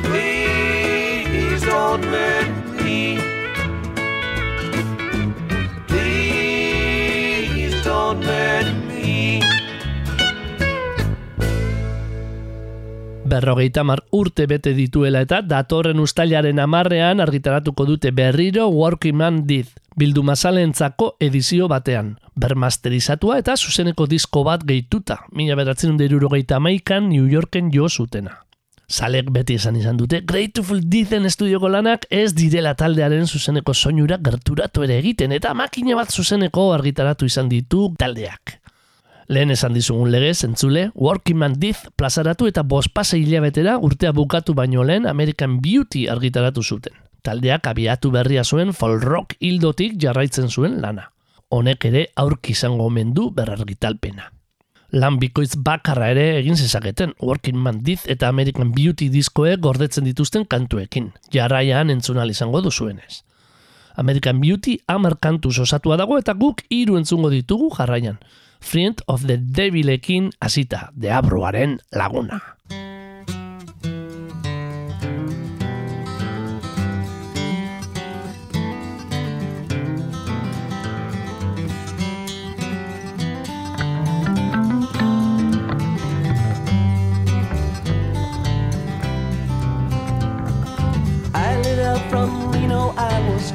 Please 0.04 1.62
don't 1.62 2.02
murder 2.02 2.47
Berrogeita 13.28 13.82
mar 13.84 14.00
urte 14.10 14.46
bete 14.48 14.72
dituela 14.72 15.20
eta 15.20 15.42
datorren 15.44 15.98
ustailaren 16.00 16.60
amarrean 16.62 17.20
argitaratuko 17.20 17.84
dute 17.84 18.08
berriro 18.10 18.68
Working 18.72 19.16
Man 19.20 19.42
Did, 19.46 19.66
bildu 20.00 20.22
mazalentzako 20.24 21.10
edizio 21.20 21.68
batean. 21.68 22.14
Bermasterizatua 22.40 23.36
eta 23.42 23.56
zuzeneko 23.56 24.06
disko 24.08 24.44
bat 24.48 24.64
gehituta, 24.64 25.18
mila 25.32 25.58
beratzen 25.60 25.98
maikan 26.60 27.10
New 27.10 27.26
Yorken 27.28 27.70
jo 27.70 27.88
zutena. 27.88 28.44
Zalek 28.88 29.28
beti 29.30 29.54
esan 29.60 29.76
izan 29.76 29.98
dute, 29.98 30.22
Grateful 30.24 30.80
Deaden 30.82 31.26
estudioko 31.26 31.68
lanak 31.68 32.06
ez 32.08 32.32
direla 32.32 32.74
taldearen 32.74 33.26
zuzeneko 33.26 33.74
soinura 33.74 34.16
gerturatu 34.16 34.84
ere 34.84 34.96
egiten, 34.98 35.32
eta 35.32 35.52
makina 35.52 35.96
bat 35.96 36.10
zuzeneko 36.10 36.72
argitaratu 36.72 37.26
izan 37.26 37.50
ditu 37.50 37.92
taldeak. 37.98 38.56
Lehen 39.28 39.50
esan 39.52 39.74
dizugun 39.76 40.08
legez, 40.08 40.42
entzule, 40.46 40.86
Working 40.94 41.36
Man 41.36 41.58
Did 41.60 41.76
plazaratu 42.00 42.46
eta 42.48 42.62
bospase 42.64 43.18
hilabetera 43.20 43.74
urtea 43.76 44.14
bukatu 44.16 44.54
baino 44.56 44.86
lehen 44.88 45.06
American 45.06 45.58
Beauty 45.60 46.06
argitaratu 46.08 46.62
zuten. 46.62 46.94
Taldeak 47.22 47.66
abiatu 47.68 48.10
berria 48.10 48.44
zuen 48.44 48.72
folk 48.72 49.04
rock 49.04 49.36
hildotik 49.38 49.98
jarraitzen 50.00 50.48
zuen 50.48 50.80
lana. 50.80 51.10
Honek 51.50 51.84
ere 51.90 52.06
aurki 52.16 52.56
izango 52.56 52.86
omen 52.88 53.12
du 53.12 53.28
berrargitalpena. 53.36 54.32
Lan 54.96 55.18
bikoitz 55.20 55.58
bakarra 55.60 56.08
ere 56.14 56.38
egin 56.38 56.56
zezaketen, 56.56 57.12
Working 57.20 57.60
Man 57.60 57.82
Did 57.84 58.08
eta 58.08 58.32
American 58.32 58.72
Beauty 58.72 59.10
diskoek 59.12 59.60
gordetzen 59.60 60.08
dituzten 60.08 60.48
kantuekin, 60.48 61.12
jarraian 61.30 61.92
entzunal 61.92 62.32
izango 62.32 62.64
duzuenez. 62.64 63.24
American 63.96 64.40
Beauty 64.40 64.78
amar 64.86 65.18
kantuz 65.20 65.58
osatua 65.58 65.98
dago 66.00 66.16
eta 66.16 66.32
guk 66.32 66.62
hiru 66.70 66.96
entzungo 66.96 67.28
ditugu 67.28 67.68
jarraian. 67.76 68.16
Friend 68.60 69.00
of 69.08 69.26
the 69.26 69.38
Devilekin 69.38 70.32
Asita, 70.40 70.90
de 70.94 71.10
Abruaren 71.10 71.80
Laguna. 71.92 72.58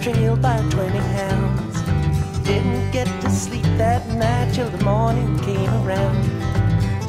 trailed 0.03 0.41
by 0.41 0.57
20 0.69 0.97
hands. 0.97 1.42
Sleep 3.33 3.63
that 3.77 4.07
night 4.09 4.53
till 4.53 4.69
the 4.69 4.83
morning 4.83 5.39
came 5.39 5.67
around. 5.83 6.23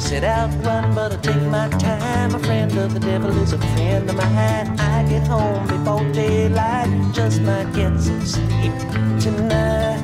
Set 0.01 0.25
out 0.25 0.49
run, 0.65 0.95
but 0.95 1.13
I 1.13 1.17
take 1.17 1.43
my 1.43 1.69
time. 1.69 2.35
A 2.35 2.39
friend 2.39 2.73
of 2.79 2.95
the 2.95 3.01
devil 3.01 3.31
is 3.43 3.53
a 3.53 3.59
friend 3.59 4.09
of 4.09 4.17
mine. 4.17 4.81
I 4.81 5.07
get 5.07 5.27
home 5.27 5.67
before 5.67 6.03
daylight, 6.13 6.89
just 7.13 7.43
might 7.43 7.71
get 7.75 8.01
some 8.01 8.25
sleep 8.25 8.73
tonight. 9.21 10.01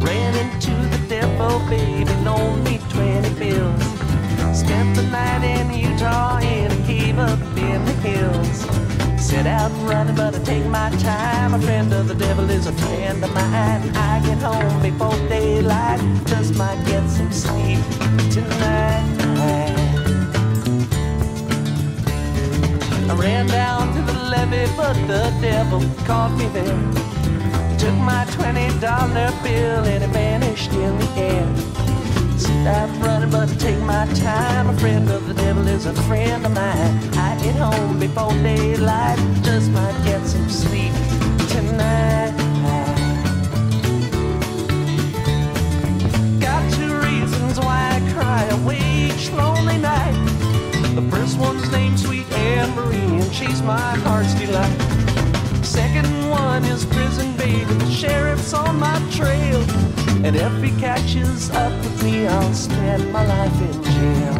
Ran 0.00 0.34
into 0.36 0.74
the 0.96 1.06
devil, 1.08 1.60
baby, 1.68 2.10
loaned 2.24 2.64
me 2.64 2.78
20 2.88 3.34
bills. 3.38 3.84
Spent 4.58 4.96
the 4.96 5.02
night 5.12 5.44
in 5.44 5.70
Utah 5.92 6.38
in 6.38 6.72
a 6.72 6.86
cave 6.86 7.18
up 7.18 7.38
in 7.58 7.84
the 7.84 7.92
hills. 8.08 8.85
Set 9.26 9.44
out 9.44 9.72
running, 9.90 10.14
but 10.14 10.36
I 10.36 10.38
take 10.44 10.64
my 10.66 10.88
time. 10.98 11.52
A 11.54 11.58
friend 11.60 11.92
of 11.92 12.06
the 12.06 12.14
devil 12.14 12.48
is 12.48 12.68
a 12.68 12.72
friend 12.72 13.24
of 13.24 13.34
mine. 13.34 13.90
I 13.96 14.22
get 14.24 14.38
home 14.38 14.80
before 14.80 15.18
daylight, 15.28 16.00
just 16.26 16.54
might 16.54 16.80
get 16.86 17.02
some 17.10 17.32
sleep 17.32 17.80
tonight. 18.30 19.02
I 23.10 23.14
ran 23.16 23.48
down 23.48 23.96
to 23.96 24.02
the 24.02 24.16
levee, 24.30 24.72
but 24.76 24.94
the 25.08 25.36
devil 25.40 25.82
caught 26.06 26.30
me 26.38 26.46
there. 26.50 27.78
Took 27.80 27.94
my 27.94 28.24
twenty 28.30 28.68
dollar 28.78 29.32
bill 29.42 29.84
and 29.92 30.04
it 30.04 30.10
vanished 30.10 30.72
in 30.72 30.96
the 31.00 31.08
air. 31.16 31.85
Out 32.66 32.90
running, 32.98 33.30
but 33.30 33.48
take 33.60 33.78
my 33.82 34.06
time. 34.14 34.68
A 34.68 34.76
friend 34.80 35.08
of 35.08 35.28
the 35.28 35.34
devil 35.34 35.68
is 35.68 35.86
a 35.86 35.94
friend 36.02 36.44
of 36.44 36.52
mine. 36.52 37.14
I 37.14 37.38
get 37.40 37.54
home 37.54 38.00
before 38.00 38.32
daylight, 38.42 39.18
just 39.44 39.70
might 39.70 39.96
get 40.04 40.26
some 40.26 40.50
sleep 40.50 40.92
tonight. 41.48 42.34
Got 46.40 46.72
two 46.72 46.92
reasons 46.98 47.60
why 47.60 48.00
I 48.02 48.12
cry 48.12 48.42
away 48.58 48.80
each 49.10 49.30
lonely 49.30 49.78
night. 49.78 50.16
The 50.96 51.02
first 51.08 51.38
one's 51.38 51.70
named 51.70 52.00
Sweet 52.00 52.28
Anne 52.32 52.74
Marie, 52.74 53.22
and 53.22 53.32
she's 53.32 53.62
my 53.62 53.78
heart's 53.78 54.34
delight. 54.34 54.95
Second 55.76 56.30
one 56.30 56.64
is 56.64 56.86
prison 56.86 57.36
baby, 57.36 57.64
the 57.64 57.90
sheriff's 57.90 58.54
on 58.54 58.80
my 58.80 58.98
trail. 59.10 59.60
And 60.24 60.34
if 60.34 60.62
he 60.62 60.70
catches 60.80 61.50
up 61.50 61.70
with 61.70 62.02
me, 62.02 62.26
I'll 62.26 62.54
spend 62.54 63.12
my 63.12 63.22
life 63.26 63.60
in 63.60 63.84
jail. 63.84 64.34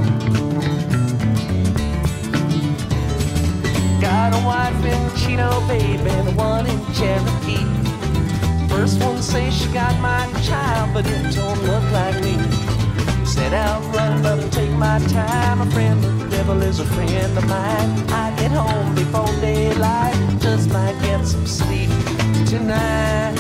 Got 4.00 4.32
a 4.32 4.46
wife 4.46 4.82
in 4.82 5.16
Chino, 5.18 5.60
baby, 5.68 6.08
and 6.08 6.34
one 6.38 6.66
in 6.66 6.80
Cherokee. 6.94 7.66
First 8.70 8.98
one 9.04 9.20
says 9.20 9.52
she 9.54 9.68
got 9.74 9.94
my 10.00 10.24
child, 10.40 10.94
but 10.94 11.04
it 11.06 11.34
don't 11.34 11.62
look 11.64 11.84
like 11.92 12.18
me. 12.24 12.65
Set 13.36 13.52
out 13.52 13.82
running, 13.94 14.22
but 14.22 14.42
I 14.42 14.48
take 14.48 14.70
my 14.70 14.98
time. 15.08 15.60
A 15.60 15.70
friend 15.70 16.02
of 16.02 16.18
the 16.18 16.28
devil 16.28 16.62
is 16.62 16.80
a 16.80 16.86
friend 16.86 17.36
of 17.36 17.46
mine. 17.46 17.90
I 18.10 18.34
get 18.38 18.50
home 18.50 18.94
before 18.94 19.26
daylight, 19.40 20.16
just 20.40 20.70
might 20.70 20.98
get 21.02 21.24
some 21.26 21.46
sleep 21.46 21.90
tonight. 22.46 23.36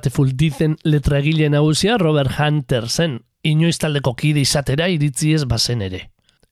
Grateful 0.00 0.30
dizen 0.34 0.78
letragile 0.82 1.50
nagusia 1.50 1.98
Robert 1.98 2.32
Hunter 2.38 2.86
zen, 2.88 3.18
inoiz 3.44 3.76
taldeko 3.82 4.14
kide 4.16 4.40
izatera 4.40 4.86
iritzi 4.88 5.34
ez 5.36 5.42
bazen 5.44 5.82
ere. 5.84 6.06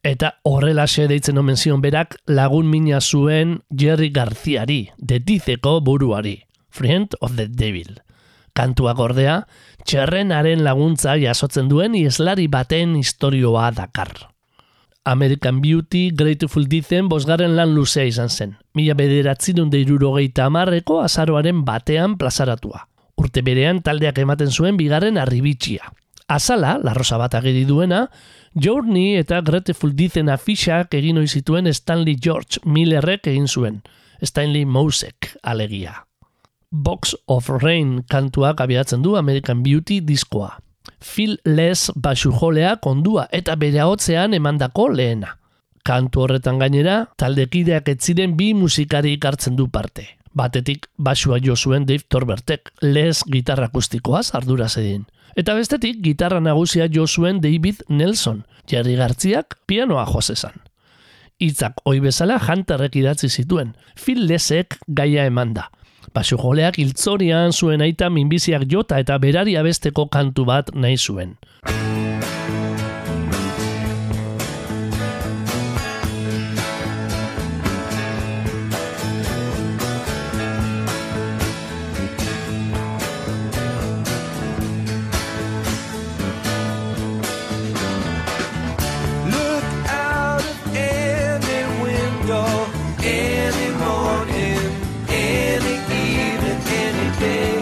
Eta 0.05 0.35
horrelaxe 0.45 1.07
deitzen 1.09 1.41
omen 1.41 1.57
zion 1.57 1.81
berak 1.81 2.19
lagun 2.29 2.69
mina 2.69 3.01
zuen 3.01 3.63
Jerry 3.71 4.11
Garziari, 4.13 4.91
detizeko 4.99 5.81
buruari, 5.81 6.43
Friend 6.69 7.17
of 7.23 7.39
the 7.39 7.47
Devil. 7.49 8.03
Kantuak 8.53 9.01
ordea, 9.01 9.39
txerrenaren 9.87 10.61
laguntza 10.67 11.17
jasotzen 11.17 11.73
duen 11.73 11.97
ieslari 11.97 12.51
baten 12.53 12.99
historioa 13.01 13.71
dakar. 13.73 14.13
American 15.07 15.63
Beauty 15.63 16.11
Grateful 16.13 16.69
dizen 16.69 17.09
bosgarren 17.09 17.57
lan 17.57 17.73
luzea 17.73 18.05
izan 18.05 18.29
zen. 18.29 18.55
Mila 18.77 18.93
bederatzirun 18.93 19.73
deirurogeita 19.73 20.51
amarreko 20.53 21.01
azaroaren 21.01 21.65
batean 21.65 22.19
plazaratua. 22.21 22.88
Urte 23.19 23.43
berean 23.43 23.83
taldeak 23.83 24.21
ematen 24.23 24.51
zuen 24.51 24.77
bigarren 24.79 25.19
arribitxia. 25.19 25.91
Azala, 26.29 26.77
la 26.85 26.93
rosa 26.95 27.17
bat 27.19 27.35
ageri 27.35 27.65
duena, 27.65 28.07
Journey 28.55 29.17
eta 29.19 29.41
Grateful 29.41 29.95
dizen 29.97 30.29
afixak 30.29 30.95
egin 30.95 31.19
zituen 31.27 31.73
Stanley 31.73 32.17
George 32.21 32.61
Millerrek 32.65 33.27
egin 33.27 33.49
zuen. 33.49 33.83
Stanley 34.23 34.65
Mousek 34.65 35.35
alegia. 35.43 36.05
Box 36.71 37.15
of 37.27 37.49
Rain 37.49 38.05
kantuak 38.09 38.61
abiatzen 38.61 39.03
du 39.03 39.17
American 39.17 39.63
Beauty 39.63 40.01
diskoa. 40.01 40.59
Phil 41.01 41.39
Les 41.45 41.91
basujolea 41.95 42.77
kondua 42.77 43.29
eta 43.33 43.57
bere 43.57 43.83
hotzean 43.83 44.35
emandako 44.35 44.89
lehena. 44.91 45.39
Kantu 45.85 46.27
horretan 46.27 46.59
gainera, 46.59 47.07
taldekideak 47.17 47.89
ez 47.89 48.03
ziren 48.03 48.37
bi 48.37 48.53
musikari 48.55 49.15
ikartzen 49.17 49.57
du 49.57 49.69
parte. 49.69 50.18
Batetik 50.35 50.87
basua 50.97 51.39
jo 51.43 51.57
zuen 51.57 51.87
Dave 51.87 52.05
Torbertek, 52.09 52.73
Les 52.81 53.23
gitarra 53.27 53.67
akustikoaz 53.67 54.35
ardura 54.35 54.69
zedin. 54.69 55.07
Eta 55.37 55.55
bestetik 55.55 56.01
gitarra 56.03 56.41
nagusia 56.41 56.89
jo 56.93 57.07
zuen 57.07 57.41
David 57.41 57.85
Nelson, 57.89 58.45
Jerry 58.69 58.97
Gartziak 58.97 59.59
pianoa 59.67 60.07
josezan. 60.07 60.57
Hitzak 61.39 61.81
oi 61.87 62.01
bezala 62.03 62.41
Hunterrek 62.43 62.97
idatzi 62.99 63.29
zituen, 63.29 63.77
Phil 63.95 64.27
Lesek 64.27 64.79
gaia 64.89 65.27
emanda. 65.31 65.71
Basujoleak 66.15 66.79
hiltzorian 66.81 67.53
zuen 67.53 67.85
aita 67.85 68.09
minbiziak 68.11 68.67
jota 68.71 68.99
eta 68.99 69.19
berari 69.23 69.55
abesteko 69.61 70.09
kantu 70.11 70.49
bat 70.49 70.75
nahi 70.75 70.97
zuen. 70.99 71.37
Any 95.11 95.75
evening, 96.05 96.61
any 96.85 97.09
day. 97.19 97.55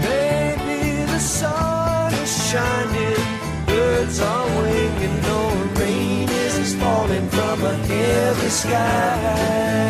Maybe 0.00 1.04
the 1.12 1.18
sun 1.18 2.14
is 2.14 2.50
shining, 2.50 3.24
birds 3.66 4.20
are 4.20 4.46
winging, 4.62 5.20
no 5.22 5.40
rain 5.78 6.28
is 6.28 6.74
falling 6.76 7.28
from 7.28 7.64
a 7.64 7.74
heavy 7.74 8.48
sky. 8.48 9.81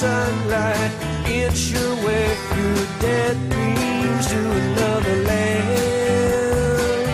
Sunlight, 0.00 0.92
inch 1.28 1.72
your 1.72 1.94
way 2.06 2.34
through 2.48 2.80
dead 3.00 3.36
dreams 3.50 4.26
to 4.32 4.40
another 4.62 5.16
land. 5.28 7.06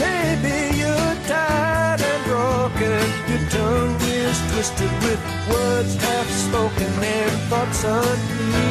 Maybe 0.00 0.56
you're 0.80 1.16
tired 1.28 2.00
and 2.00 2.22
broken. 2.24 3.04
Your 3.28 3.42
tongue 3.50 4.00
is 4.00 4.38
twisted 4.52 4.92
with 5.04 5.20
words 5.50 5.94
half 5.96 6.28
spoken 6.30 6.92
and 7.04 7.32
thoughts 7.50 7.84
unclear. 7.84 8.65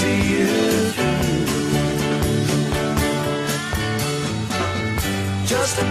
See. 0.00 0.92
Just 5.46 5.78
a 5.78 5.86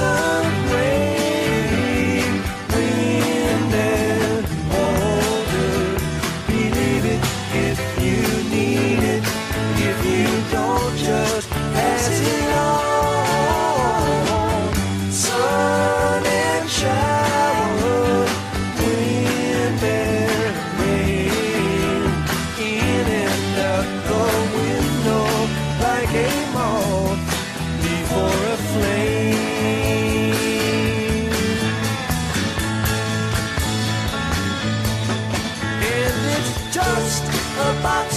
of 0.00 0.53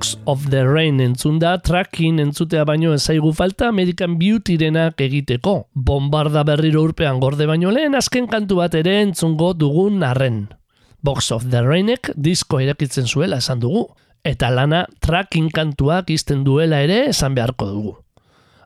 Box 0.00 0.16
of 0.24 0.48
the 0.48 0.64
Rain 0.64 0.98
entzunda, 1.04 1.58
tracking 1.60 2.22
entzutea 2.22 2.62
baino 2.64 2.94
ezaigu 2.96 3.34
falta 3.36 3.66
American 3.68 4.14
Beautyrenak 4.16 5.02
egiteko. 5.04 5.66
Bombarda 5.74 6.40
berriro 6.48 6.86
urpean 6.86 7.20
gorde 7.20 7.44
baino 7.44 7.68
lehen 7.68 7.98
azken 7.98 8.24
kantu 8.32 8.62
bat 8.62 8.78
ere 8.80 8.94
entzungo 9.02 9.50
dugun 9.52 10.00
arren. 10.00 10.46
Box 11.04 11.30
of 11.36 11.50
the 11.50 11.60
Rainek 11.60 12.14
disko 12.16 12.62
erakitzen 12.64 13.04
zuela 13.04 13.42
esan 13.44 13.60
dugu. 13.60 13.90
Eta 14.24 14.48
lana 14.48 14.86
tracking 15.04 15.52
kantuak 15.52 16.08
izten 16.08 16.48
duela 16.48 16.80
ere 16.80 17.10
esan 17.10 17.36
beharko 17.36 17.68
dugu. 17.68 17.94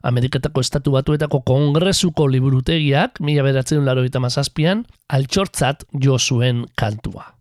Ameriketako 0.07 0.63
estatu 0.63 0.95
batuetako 0.95 1.43
kongresuko 1.43 2.29
liburutegiak, 2.31 3.19
mila 3.19 3.43
beratzen 3.43 3.83
laro 3.83 4.07
altxortzat 4.07 5.83
jo 5.99 6.17
zuen 6.17 6.65
kantua. 6.77 7.34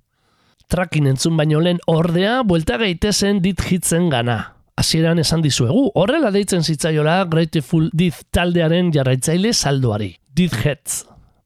Trakin 0.69 1.07
entzun 1.07 1.37
baino 1.37 1.61
lehen 1.61 1.81
ordea, 1.87 2.43
buelta 2.43 2.79
gaitezen 2.81 3.43
dit 3.45 3.61
hitzen 3.71 4.09
gana. 4.11 4.55
Hasieran 4.77 5.21
esan 5.23 5.43
dizuegu, 5.45 5.91
horrela 5.95 6.33
deitzen 6.35 6.65
zitzaiola 6.65 7.21
Grateful 7.31 7.91
Death 7.93 8.25
taldearen 8.35 8.91
jarraitzaile 8.95 9.53
saldoari. 9.53 10.15
Death 10.35 10.65
Heads. 10.65 11.05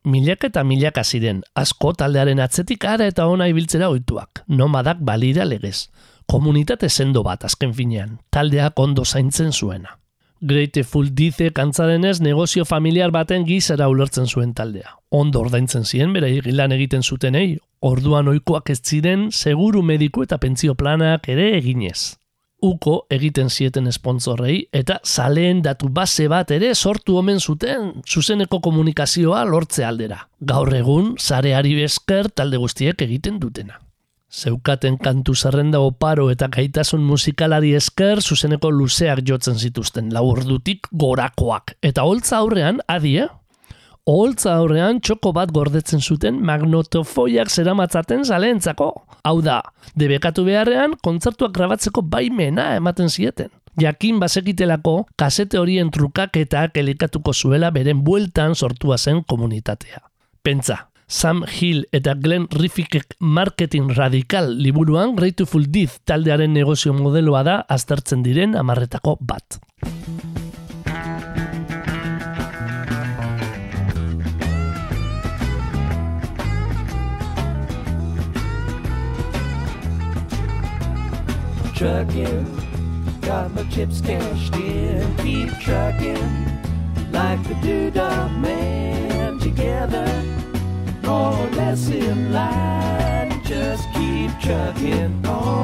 Milaka 0.09 0.48
eta 0.48 0.62
milaka 0.64 1.04
ziren, 1.04 1.42
asko 1.59 1.92
taldearen 1.98 2.40
atzetik 2.40 2.87
ara 2.88 3.09
eta 3.11 3.26
ona 3.28 3.48
ibiltzera 3.50 3.90
ohituak, 3.92 4.44
nomadak 4.48 5.02
balira 5.04 5.44
legez. 5.44 5.90
Komunitate 6.28 6.88
sendo 6.88 7.24
bat 7.26 7.44
azken 7.44 7.74
finean, 7.74 8.18
taldeak 8.31 8.78
ondo 8.81 9.04
zaintzen 9.04 9.52
zuena. 9.52 9.98
Grateful 10.40 11.14
Dice 11.14 11.51
kantzadenez 11.53 12.20
negozio 12.20 12.64
familiar 12.64 13.11
baten 13.11 13.44
gizara 13.46 13.88
ulertzen 13.88 14.27
zuen 14.27 14.55
taldea. 14.55 14.94
Ondo 15.11 15.40
ordaintzen 15.40 15.85
ziren 15.85 16.12
bere 16.14 16.31
lan 16.53 16.72
egiten 16.77 17.03
zutenei, 17.03 17.59
orduan 17.81 18.29
ohikoak 18.29 18.70
ez 18.70 18.81
ziren 18.83 19.33
seguru 19.33 19.83
mediku 19.83 20.22
eta 20.22 20.38
pentsio 20.38 20.74
planak 20.74 21.29
ere 21.29 21.57
eginez. 21.59 22.14
Uko 22.62 23.07
egiten 23.11 23.51
zieten 23.51 23.87
esponsorrei 23.87 24.68
eta 24.72 25.01
zaleen 25.05 25.62
datu 25.62 25.88
base 25.88 26.27
bat 26.29 26.51
ere 26.51 26.74
sortu 26.74 27.18
omen 27.18 27.38
zuten 27.40 27.92
zuzeneko 28.07 28.61
komunikazioa 28.61 29.44
lortze 29.44 29.85
aldera. 29.85 30.24
Gaur 30.40 30.74
egun, 30.74 31.14
zareari 31.18 31.77
esker 31.83 32.31
talde 32.31 32.59
guztiek 32.59 33.07
egiten 33.07 33.38
dutena. 33.38 33.79
Zeukaten 34.28 34.98
kantu 35.00 35.32
zerrenda 35.34 35.80
oparo 35.80 36.28
eta 36.28 36.50
gaitasun 36.52 37.00
musikalari 37.00 37.72
esker 37.74 38.20
zuzeneko 38.20 38.70
luzeak 38.70 39.22
jotzen 39.24 39.56
zituzten 39.56 40.12
laurdutik 40.12 40.88
gorakoak. 40.92 41.78
Eta 41.82 42.04
holtza 42.04 42.42
aurrean, 42.42 42.82
adi, 42.86 43.16
eh? 43.24 43.28
Oholtza 44.08 44.54
aurrean 44.56 45.00
txoko 45.04 45.34
bat 45.36 45.50
gordetzen 45.52 46.00
zuten 46.00 46.38
magnotofoiak 46.44 47.50
zeramatzaten 47.52 48.24
zaleentzako. 48.24 48.90
Hau 49.24 49.40
da, 49.44 49.62
debekatu 50.00 50.44
beharrean 50.46 50.94
kontzertuak 51.04 51.52
grabatzeko 51.56 52.04
baimena 52.04 52.70
ematen 52.76 53.08
zieten. 53.08 53.50
Jakin 53.80 54.20
bazekitelako 54.20 55.06
kasete 55.16 55.60
horien 55.60 55.92
trukaketak 55.94 56.76
elikatuko 56.80 57.32
zuela 57.32 57.70
beren 57.70 58.00
bueltan 58.04 58.56
sortua 58.56 58.96
zen 58.98 59.22
komunitatea. 59.28 60.00
Pentsa, 60.42 60.88
Sam 61.08 61.42
Hill 61.48 61.86
eta 61.90 62.12
Glenn 62.14 62.46
Riffikek 62.52 63.16
marketing 63.18 63.88
radikal 63.96 64.52
liburuan 64.52 65.16
Grateful 65.16 65.64
Death 65.72 66.02
taldearen 66.04 66.52
negozio 66.52 66.92
modeloa 66.92 67.42
da 67.42 67.56
aztertzen 67.68 68.22
diren 68.22 68.54
amarretako 68.54 69.16
bat. 69.20 69.58
trucking. 81.78 82.44
Got 83.20 83.54
my 83.54 83.62
chips 83.70 84.00
cashed 84.00 84.56
in. 84.56 85.16
Keep 85.18 85.50
trucking 85.60 86.32
like 87.12 87.40
the 87.44 87.54
doodah 87.62 88.36
man 88.40 89.38
together. 89.38 90.47
Or 91.08 91.48
less 91.56 91.88
in 91.88 92.32
line. 92.32 93.42
Just 93.44 93.84
keep 93.94 94.30
trucking 94.40 95.24
on. 95.26 95.58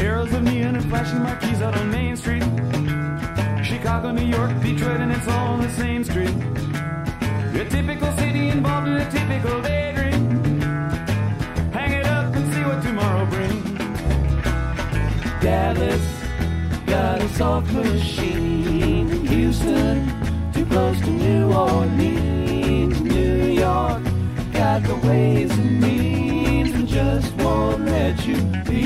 Arrows 0.00 0.32
of 0.32 0.42
neon 0.42 0.76
and 0.76 0.88
flashing 0.88 1.22
marquees 1.22 1.60
out 1.60 1.76
on 1.76 1.90
Main 1.90 2.16
Street. 2.16 2.42
Chicago, 3.62 4.10
New 4.10 4.24
York, 4.24 4.50
Detroit, 4.62 5.00
and 5.00 5.12
it's 5.12 5.28
all 5.28 5.48
on 5.54 5.60
the 5.60 5.70
same 5.70 6.02
street. 6.02 6.34
A 7.54 7.64
typical 7.68 8.10
city 8.16 8.48
involved 8.48 8.88
in 8.88 8.94
a 8.94 9.10
typical 9.10 9.60
daydream. 9.60 9.71
Soft 17.42 17.72
machine. 17.72 19.26
Houston, 19.26 19.96
too 20.52 20.64
close 20.66 21.00
to 21.00 21.10
New 21.10 21.52
Orleans. 21.52 23.00
New 23.00 23.46
York 23.64 24.02
got 24.52 24.80
the 24.84 24.94
ways 25.08 25.50
and 25.50 25.80
means 25.80 26.70
and 26.70 26.86
just 26.86 27.34
won't 27.42 27.84
let 27.86 28.24
you 28.28 28.36
be. 28.68 28.78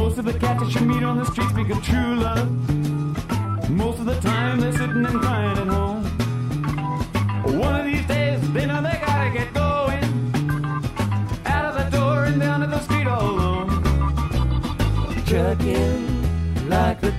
Most 0.00 0.18
of 0.18 0.26
the 0.26 0.36
cats 0.38 0.60
that 0.62 0.74
you 0.74 0.82
meet 0.86 1.02
on 1.02 1.16
the 1.16 1.24
streets 1.24 1.52
speak 1.52 1.70
of 1.70 1.82
true 1.82 2.16
love. 2.26 2.50
Most 3.70 3.98
of 4.00 4.04
the 4.04 4.20
time 4.20 4.60
they're 4.60 4.72
sitting 4.72 5.06
and 5.06 5.20
crying 5.22 5.39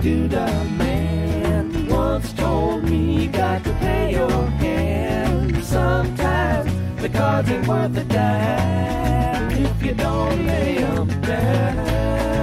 the 0.02 0.08
doodah 0.08 0.76
man 0.76 1.88
once 1.88 2.32
told 2.32 2.82
me 2.84 3.22
you 3.22 3.28
got 3.28 3.62
to 3.64 3.72
pay 3.74 4.12
your 4.12 4.46
hand. 4.58 5.64
Sometimes 5.64 6.70
the 7.00 7.08
cards 7.08 7.48
ain't 7.48 7.66
worth 7.68 7.96
a 7.96 8.04
dime 8.04 9.50
if 9.52 9.82
you 9.82 9.94
don't 9.94 10.46
lay 10.46 10.78
'em 10.78 11.08
down. 11.20 12.41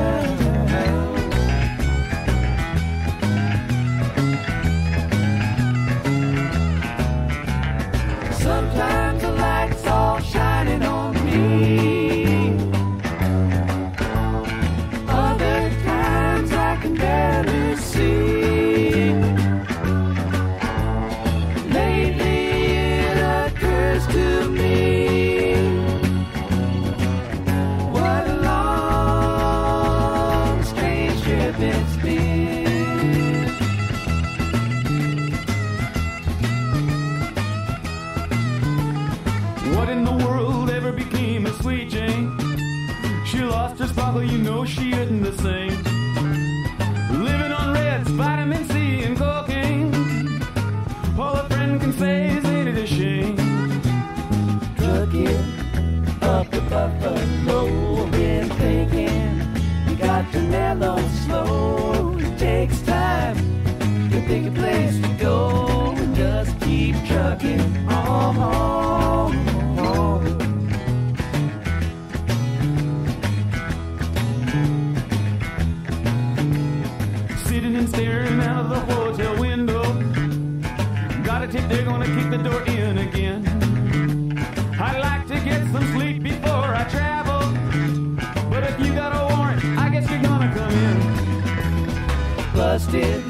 Busted 92.80 93.22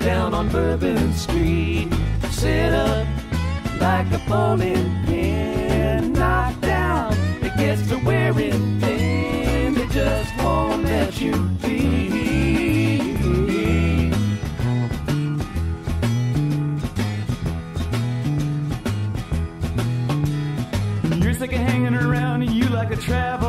down 0.00 0.34
on 0.34 0.48
Bourbon 0.48 1.12
Street. 1.12 1.88
Sit 2.30 2.72
up 2.74 3.06
like 3.80 4.10
a 4.10 4.20
bowling 4.28 5.04
pin. 5.06 6.12
Knocked 6.12 6.62
down, 6.62 7.14
it 7.42 7.56
gets 7.56 7.88
to 7.90 7.96
wearing 8.04 8.80
thin. 8.80 9.76
It 9.76 9.90
just 9.92 10.36
won't 10.38 10.82
let 10.82 11.20
you 11.20 11.32
be. 11.62 12.08
You're 21.22 21.34
sick 21.34 21.52
of 21.52 21.60
hanging 21.60 21.94
around 21.94 22.42
you 22.42 22.68
like 22.70 22.88
to 22.88 22.96
travel. 22.96 23.41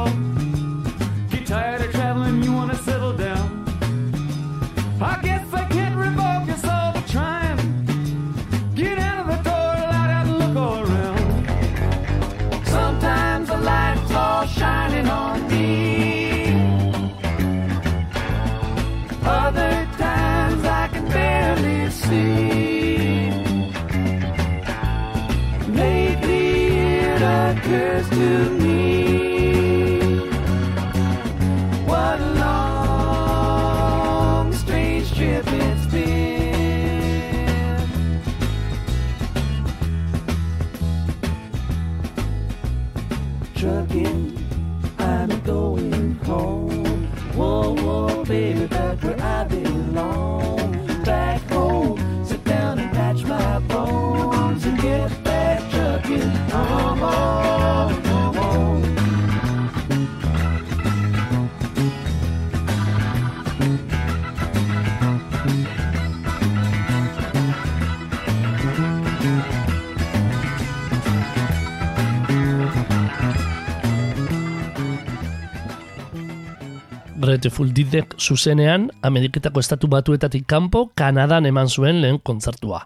Grateful 77.23 77.71
Deadek 77.71 78.13
zuzenean 78.19 78.89
Ameriketako 79.01 79.63
estatu 79.63 79.87
batuetatik 79.87 80.43
kanpo 80.45 80.91
Kanadan 80.93 81.47
eman 81.49 81.71
zuen 81.71 82.03
lehen 82.03 82.19
kontzertua. 82.19 82.83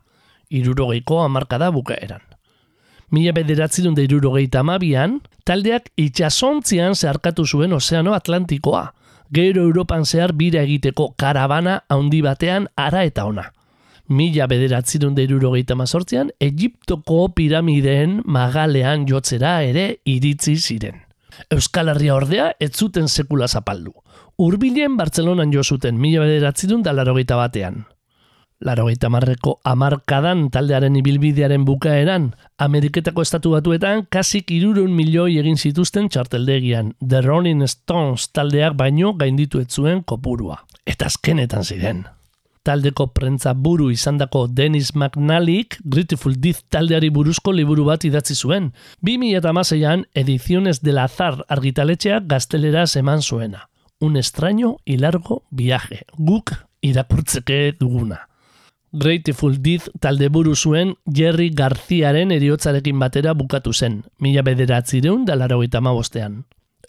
Irurogeiko 0.54 1.24
hamarkada 1.26 1.72
bukaeran. 1.74 2.37
Mila 3.12 3.32
bederatzerun 3.32 3.96
da 3.96 4.04
irurogeita 4.04 4.60
amabian, 4.66 5.22
taldeak 5.48 5.94
itxasontzian 5.96 6.96
zeharkatu 6.96 7.46
zuen 7.46 7.74
Ozeano 7.74 8.14
Atlantikoa. 8.14 8.92
Gero 9.32 9.64
Europan 9.64 10.04
zehar 10.06 10.34
bira 10.36 10.62
egiteko 10.64 11.14
karabana 11.16 11.82
handi 11.90 12.22
batean 12.22 12.68
ara 12.76 13.06
eta 13.08 13.26
ona. 13.28 13.46
Mila 14.10 14.48
bederatzerun 14.48 15.16
da 15.16 15.24
irurogeita 15.24 15.76
mazortzian, 15.76 16.32
Egiptoko 16.40 17.30
piramideen 17.36 18.22
magalean 18.26 19.08
jotzera 19.08 19.62
ere 19.64 19.98
iritzi 20.06 20.56
ziren. 20.56 21.04
Euskal 21.52 21.92
Herria 21.94 22.16
ordea 22.16 22.52
ez 22.60 22.74
zuten 22.76 23.08
sekula 23.08 23.48
zapaldu. 23.48 23.94
Urbilen 24.38 24.98
Bartzelonan 24.98 25.54
jo 25.54 25.64
zuten 25.64 25.96
mila 25.98 26.26
bederatzerun 26.26 26.84
da 26.84 26.94
larogeita 26.94 27.40
batean. 27.40 27.86
Larogeita 28.58 29.10
marreko 29.14 29.60
amarkadan 29.70 30.48
taldearen 30.50 30.96
ibilbidearen 30.98 31.62
bukaeran, 31.66 32.32
Ameriketako 32.58 33.22
estatu 33.22 33.52
batuetan 33.54 34.08
kasik 34.10 34.50
irurun 34.50 34.96
milioi 34.98 35.38
egin 35.38 35.60
zituzten 35.62 36.08
txarteldegian, 36.10 36.96
The 36.98 37.22
Rolling 37.22 37.62
Stones 37.70 38.32
taldeak 38.34 38.74
baino 38.80 39.14
gainditu 39.14 39.62
ez 39.62 39.70
zuen 39.70 40.02
kopurua. 40.02 40.64
Eta 40.90 41.06
azkenetan 41.06 41.68
ziren. 41.68 42.08
Taldeko 42.66 43.06
prentza 43.14 43.54
buru 43.54 43.92
izandako 43.94 44.48
Dennis 44.52 44.90
McNallyk 44.96 45.78
Grateful 45.86 46.34
Death 46.42 46.66
taldeari 46.74 47.12
buruzko 47.14 47.54
liburu 47.54 47.86
bat 47.88 48.04
idatzi 48.10 48.36
zuen. 48.36 48.72
2006an 49.06 50.08
Ediciones 50.16 50.82
del 50.82 50.98
Azar 50.98 51.46
argitaletxeak 51.48 52.26
gazteleraz 52.28 52.96
eman 52.98 53.22
zuena. 53.22 53.70
Un 54.02 54.18
extraño 54.18 54.78
y 54.84 54.98
largo 54.98 55.44
viaje. 55.52 56.02
Guk 56.18 56.52
irakurtzeke 56.82 57.78
duguna. 57.80 58.28
Grateful 58.94 59.58
Death 59.62 59.90
talde 60.00 60.30
buru 60.32 60.56
zuen 60.56 60.94
Jerry 61.06 61.50
Garziaren 61.50 62.32
eriotzarekin 62.32 63.00
batera 63.00 63.34
bukatu 63.36 63.74
zen, 63.74 64.04
mila 64.24 64.44
bederatzireun 64.48 65.26
da 65.28 65.36
larogeita 65.36 65.82
mabostean. 65.84 66.46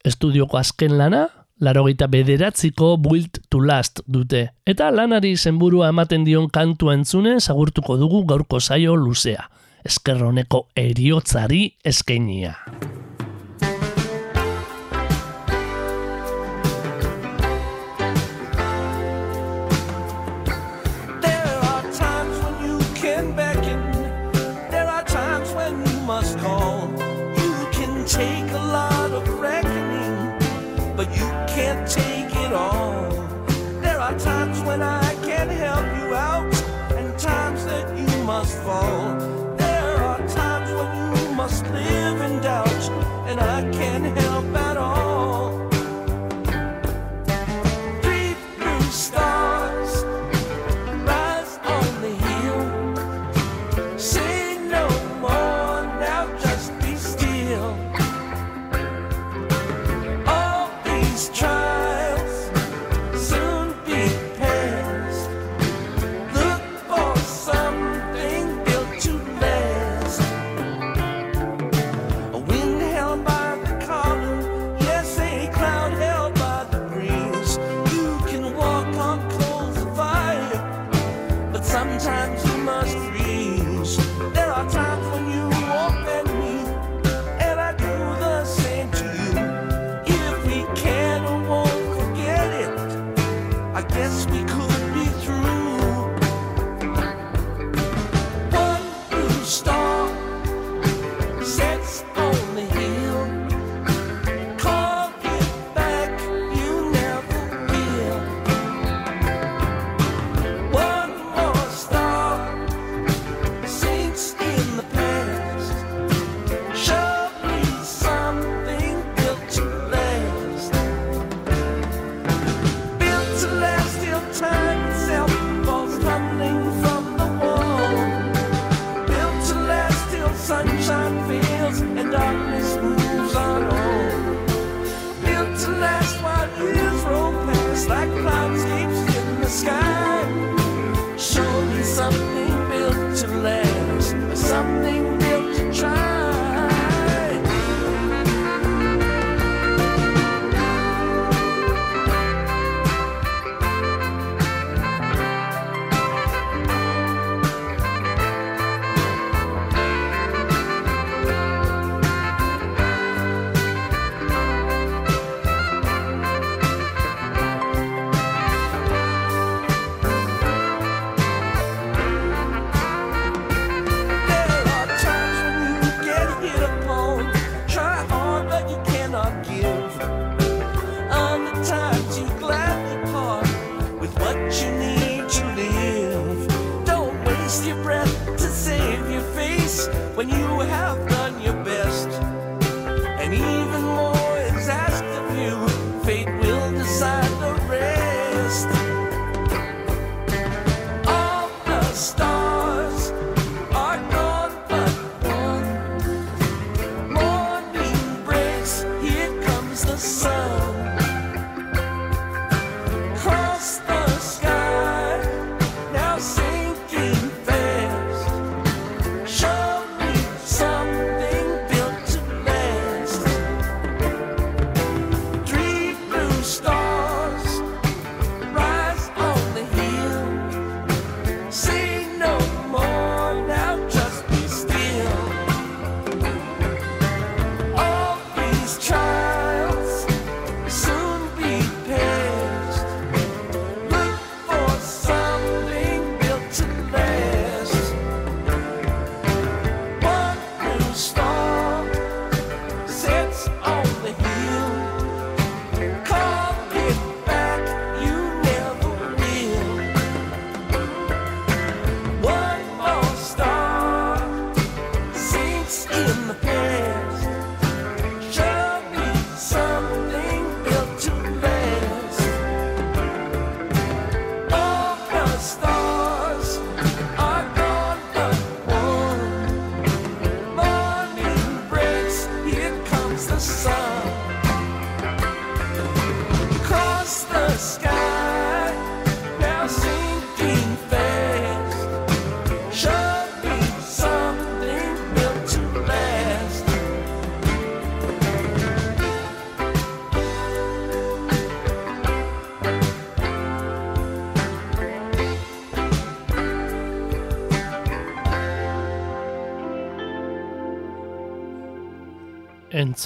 Estudioko 0.06 0.60
azken 0.60 0.94
lana, 0.98 1.26
larogeita 1.58 2.06
bederatziko 2.06 2.96
Built 3.02 3.40
to 3.50 3.60
Last 3.60 4.04
dute, 4.06 4.44
eta 4.64 4.92
lanari 4.94 5.34
zenburua 5.36 5.90
ematen 5.90 6.24
dion 6.24 6.46
kantua 6.48 6.94
entzune 6.94 7.40
sagurtuko 7.40 7.98
dugu 7.98 8.22
gaurko 8.30 8.60
saio 8.60 8.94
luzea. 8.96 9.50
Eskerroneko 9.84 10.68
eriotzari 10.76 11.64
eskainia. 11.84 12.54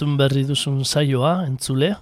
Entzun 0.03 0.17
berri 0.19 0.41
duzun 0.43 0.81
saioa, 0.83 1.45
entzule, 1.47 1.93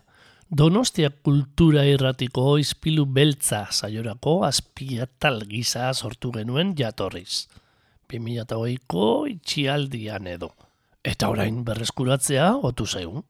Donostia 0.49 1.11
kultura 1.13 1.83
irratiko 1.85 2.55
izpilu 2.57 3.05
beltza 3.05 3.67
saiorako 3.71 4.39
azpiatal 4.47 5.43
gisa 5.51 5.91
sortu 5.93 6.31
genuen 6.33 6.73
jatorriz. 6.79 7.45
2008ko 8.09 9.05
itxialdian 9.35 10.31
edo. 10.33 10.49
Eta 11.05 11.29
orain 11.29 11.61
berreskuratzea 11.67 12.49
otu 12.71 12.87
zaigu. 12.89 13.21